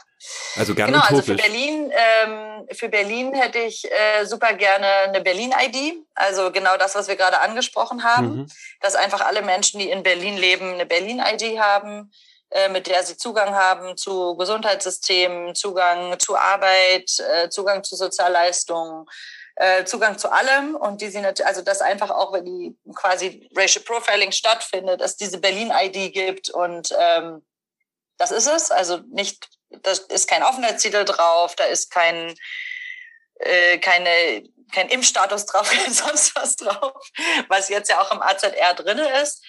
[0.57, 1.29] Also gerne genau, utopisch.
[1.29, 6.05] also für Berlin, ähm, für Berlin hätte ich äh, super gerne eine Berlin-ID.
[6.13, 8.47] Also genau das, was wir gerade angesprochen haben, mhm.
[8.81, 12.11] dass einfach alle Menschen, die in Berlin leben, eine Berlin-ID haben.
[12.51, 19.05] Äh, mit der sie Zugang haben zu Gesundheitssystemen, Zugang zu Arbeit, äh, Zugang zu Sozialleistungen,
[19.55, 23.47] äh, Zugang zu allem und die sie natürlich, also das einfach auch, wenn die quasi
[23.55, 27.45] Racial Profiling stattfindet, dass diese Berlin-ID gibt und ähm,
[28.17, 28.71] das ist es.
[28.71, 32.33] Also nicht, da ist kein Aufenthaltstitel drauf, da ist kein
[33.41, 34.43] äh, keine
[34.73, 36.93] kein Impfstatus drauf, kein sonst was drauf,
[37.47, 39.45] was jetzt ja auch im AZR drinne ist.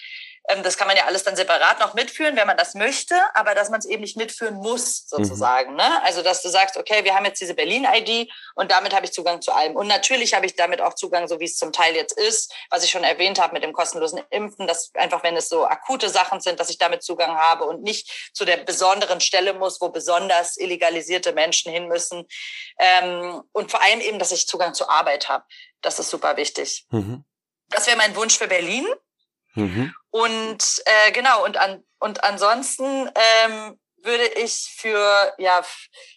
[0.49, 3.55] Ähm, das kann man ja alles dann separat noch mitführen, wenn man das möchte, aber
[3.55, 5.73] dass man es eben nicht mitführen muss, sozusagen.
[5.73, 5.77] Mhm.
[5.77, 6.03] Ne?
[6.05, 9.43] Also, dass du sagst, okay, wir haben jetzt diese Berlin-ID und damit habe ich Zugang
[9.43, 9.77] zu allem.
[9.77, 12.85] Und natürlich habe ich damit auch Zugang, so wie es zum Teil jetzt ist, was
[12.85, 16.41] ich schon erwähnt habe mit dem kostenlosen Impfen, dass einfach, wenn es so akute Sachen
[16.41, 20.57] sind, dass ich damit Zugang habe und nicht zu der besonderen Stelle muss, wo besonders
[20.57, 22.27] illegalisierte Menschen hin müssen.
[22.79, 25.45] Ähm, und vor allem eben, dass ich Zugang zur Arbeit habe.
[25.83, 26.87] Das ist super wichtig.
[26.91, 27.25] Mhm.
[27.71, 28.87] Das wäre mein Wunsch für Berlin.
[29.55, 29.95] Mhm.
[30.11, 33.11] Und äh, genau, und, an, und ansonsten
[33.45, 35.63] ähm, würde ich für, ja,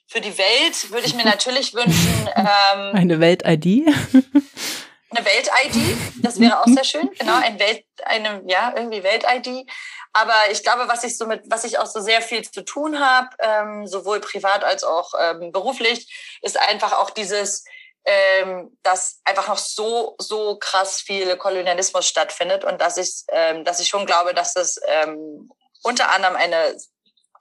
[0.07, 2.29] für die Welt, würde ich mir natürlich wünschen.
[2.35, 3.87] Ähm, eine Welt-ID?
[5.15, 9.69] eine Welt-ID, das wäre auch sehr schön, genau, ein Welt, eine, ja, irgendwie Welt-ID.
[10.13, 12.99] Aber ich glaube, was ich so mit, was ich auch so sehr viel zu tun
[12.99, 17.63] habe, ähm, sowohl privat als auch ähm, beruflich, ist einfach auch dieses,
[18.05, 23.79] ähm, dass einfach noch so, so krass viel Kolonialismus stattfindet und dass ich, ähm, dass
[23.79, 25.49] ich schon glaube, dass das ähm,
[25.83, 26.77] unter anderem eine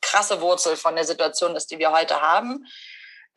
[0.01, 2.67] krasse Wurzel von der Situation ist, die wir heute haben.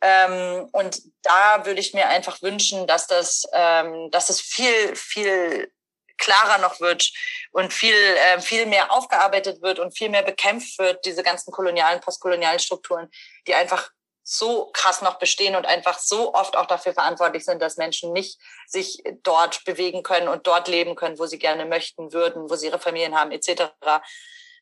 [0.00, 5.72] Ähm, und da würde ich mir einfach wünschen, dass das, ähm, dass das viel, viel
[6.18, 7.10] klarer noch wird
[7.52, 12.00] und viel, äh, viel mehr aufgearbeitet wird und viel mehr bekämpft wird, diese ganzen kolonialen,
[12.00, 13.10] postkolonialen Strukturen,
[13.46, 13.90] die einfach
[14.28, 18.40] so krass noch bestehen und einfach so oft auch dafür verantwortlich sind, dass Menschen nicht
[18.66, 22.66] sich dort bewegen können und dort leben können, wo sie gerne möchten würden, wo sie
[22.66, 23.70] ihre Familien haben, etc.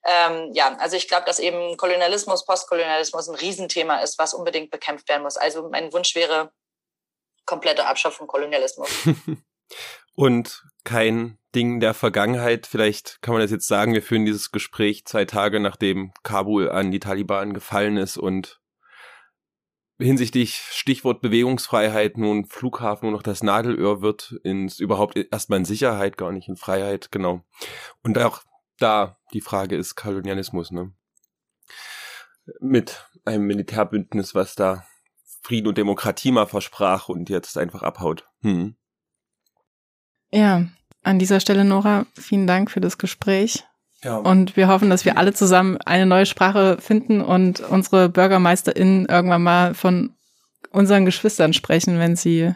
[0.05, 5.09] Ähm, ja, also ich glaube, dass eben Kolonialismus, Postkolonialismus ein Riesenthema ist, was unbedingt bekämpft
[5.09, 5.39] werden muss.
[5.39, 6.53] Also mein Wunsch wäre
[7.47, 8.91] komplette Abschaffung Kolonialismus.
[10.15, 12.67] und kein Ding der Vergangenheit.
[12.67, 16.91] Vielleicht kann man das jetzt sagen, wir führen dieses Gespräch zwei Tage nachdem Kabul an
[16.91, 18.61] die Taliban gefallen ist und
[19.99, 26.17] hinsichtlich Stichwort Bewegungsfreiheit nun Flughafen nur noch das Nadelöhr wird, ins überhaupt erstmal in Sicherheit,
[26.17, 27.45] gar nicht in Freiheit, genau.
[28.03, 28.43] Und auch
[28.79, 30.93] da die Frage ist Kolonialismus, ne?
[32.61, 34.85] Mit einem Militärbündnis, was da
[35.43, 38.29] Frieden und Demokratie mal versprach und jetzt einfach abhaut.
[38.43, 38.77] Hm.
[40.33, 40.67] Ja,
[41.03, 43.65] an dieser Stelle, Nora, vielen Dank für das Gespräch.
[44.05, 44.17] Ja.
[44.17, 49.43] Und wir hoffen, dass wir alle zusammen eine neue Sprache finden und unsere BürgermeisterInnen irgendwann
[49.43, 50.15] mal von
[50.71, 52.55] unseren Geschwistern sprechen, wenn sie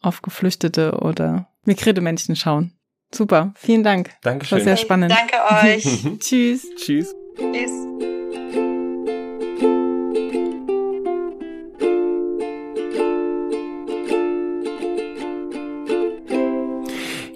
[0.00, 2.72] auf Geflüchtete oder Migräne-Männchen schauen.
[3.12, 4.10] Super, vielen Dank.
[4.22, 4.58] Dankeschön.
[4.58, 5.12] War sehr spannend.
[5.12, 6.18] Danke euch.
[6.20, 6.66] Tschüss.
[6.76, 7.14] Tschüss.
[7.36, 8.59] Tschüss.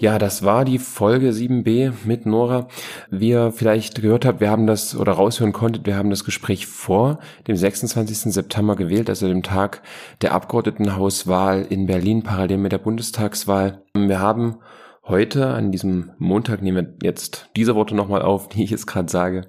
[0.04, 2.68] Ja, das war die Folge 7b mit Nora.
[3.10, 6.66] Wie ihr vielleicht gehört habt, wir haben das oder raushören konntet, wir haben das Gespräch
[6.66, 8.30] vor dem 26.
[8.30, 9.80] September gewählt, also dem Tag
[10.20, 13.82] der Abgeordnetenhauswahl in Berlin, parallel mit der Bundestagswahl.
[13.94, 14.56] Wir haben
[15.04, 19.10] heute, an diesem Montag, nehmen wir jetzt diese Worte nochmal auf, die ich jetzt gerade
[19.10, 19.46] sage,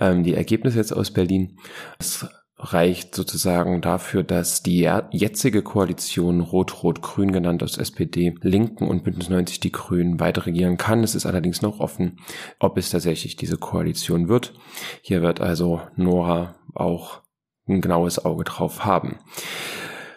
[0.00, 1.58] ähm, die Ergebnisse jetzt aus Berlin.
[1.98, 2.26] Es
[2.62, 9.58] reicht sozusagen dafür, dass die jetzige Koalition Rot-Rot-Grün genannt aus SPD, Linken und Bündnis 90
[9.58, 11.02] die Grünen weiter regieren kann.
[11.02, 12.20] Es ist allerdings noch offen,
[12.60, 14.54] ob es tatsächlich diese Koalition wird.
[15.02, 17.22] Hier wird also Nora auch
[17.66, 19.18] ein genaues Auge drauf haben.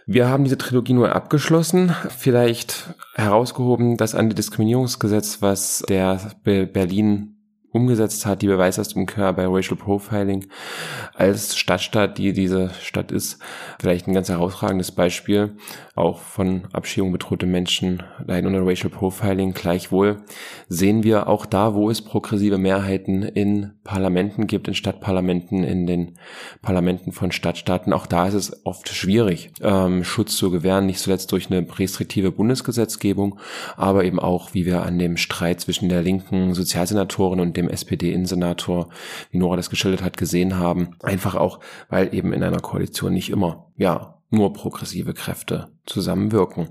[0.07, 7.34] Wir haben diese Trilogie nur abgeschlossen, vielleicht herausgehoben das Antidiskriminierungsgesetz, was der Berlin
[7.75, 10.47] umgesetzt hat, die Beweislastumkehr bei Racial Profiling
[11.13, 13.39] als Stadtstaat, die diese Stadt ist,
[13.79, 15.57] vielleicht ein ganz herausragendes Beispiel,
[15.93, 19.53] auch von Abschiebung bedrohte Menschen leiden unter Racial Profiling.
[19.53, 20.17] Gleichwohl
[20.69, 26.17] sehen wir auch da, wo es progressive Mehrheiten in Parlamenten gibt, in Stadtparlamenten, in den
[26.61, 31.31] Parlamenten von Stadtstaaten, auch da ist es oft schwierig, ähm, Schutz zu gewähren, nicht zuletzt
[31.31, 33.39] durch eine restriktive Bundesgesetzgebung,
[33.75, 37.73] aber eben auch, wie wir an dem Streit zwischen der linken Sozialsenatorin und dem dem
[37.73, 38.89] SPD-Innensenator,
[39.31, 40.95] wie Nora das geschildert hat, gesehen haben.
[41.01, 41.59] Einfach auch,
[41.89, 46.69] weil eben in einer Koalition nicht immer, ja, nur progressive Kräfte zusammenwirken.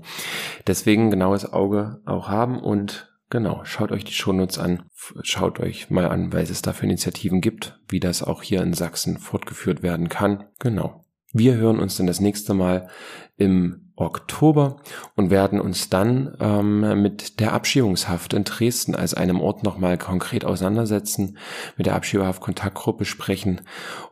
[0.67, 4.83] Deswegen genaues Auge auch haben und Genau, schaut euch die Shownotes an,
[5.23, 9.17] schaut euch mal an, weil es dafür Initiativen gibt, wie das auch hier in Sachsen
[9.17, 10.45] fortgeführt werden kann.
[10.59, 11.05] Genau.
[11.33, 12.87] Wir hören uns dann das nächste Mal
[13.35, 14.77] im Oktober
[15.15, 20.45] und werden uns dann ähm, mit der Abschiebungshaft in Dresden als einem Ort nochmal konkret
[20.45, 21.37] auseinandersetzen,
[21.77, 23.61] mit der Abschiebehaft-Kontaktgruppe sprechen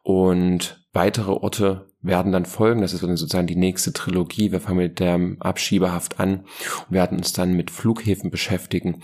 [0.03, 2.81] und weitere Orte werden dann folgen.
[2.81, 4.51] Das ist sozusagen die nächste Trilogie.
[4.51, 6.45] Wir fangen mit der Abschiebehaft an
[6.87, 9.01] und werden uns dann mit Flughäfen beschäftigen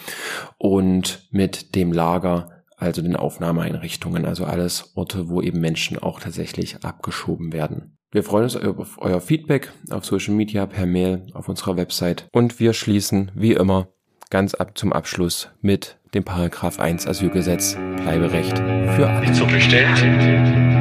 [0.57, 6.83] und mit dem Lager also den Aufnahmeeinrichtungen, also alles Orte, wo eben Menschen auch tatsächlich
[6.83, 7.98] abgeschoben werden.
[8.11, 12.27] Wir freuen uns auf euer Feedback auf Social Media, per Mail, auf unserer Website.
[12.31, 13.87] Und wir schließen, wie immer,
[14.31, 19.21] ganz ab zum Abschluss mit dem Paragraph 1 Asylgesetz Bleiberecht für alle.
[19.21, 20.78] Nicht so bestellt.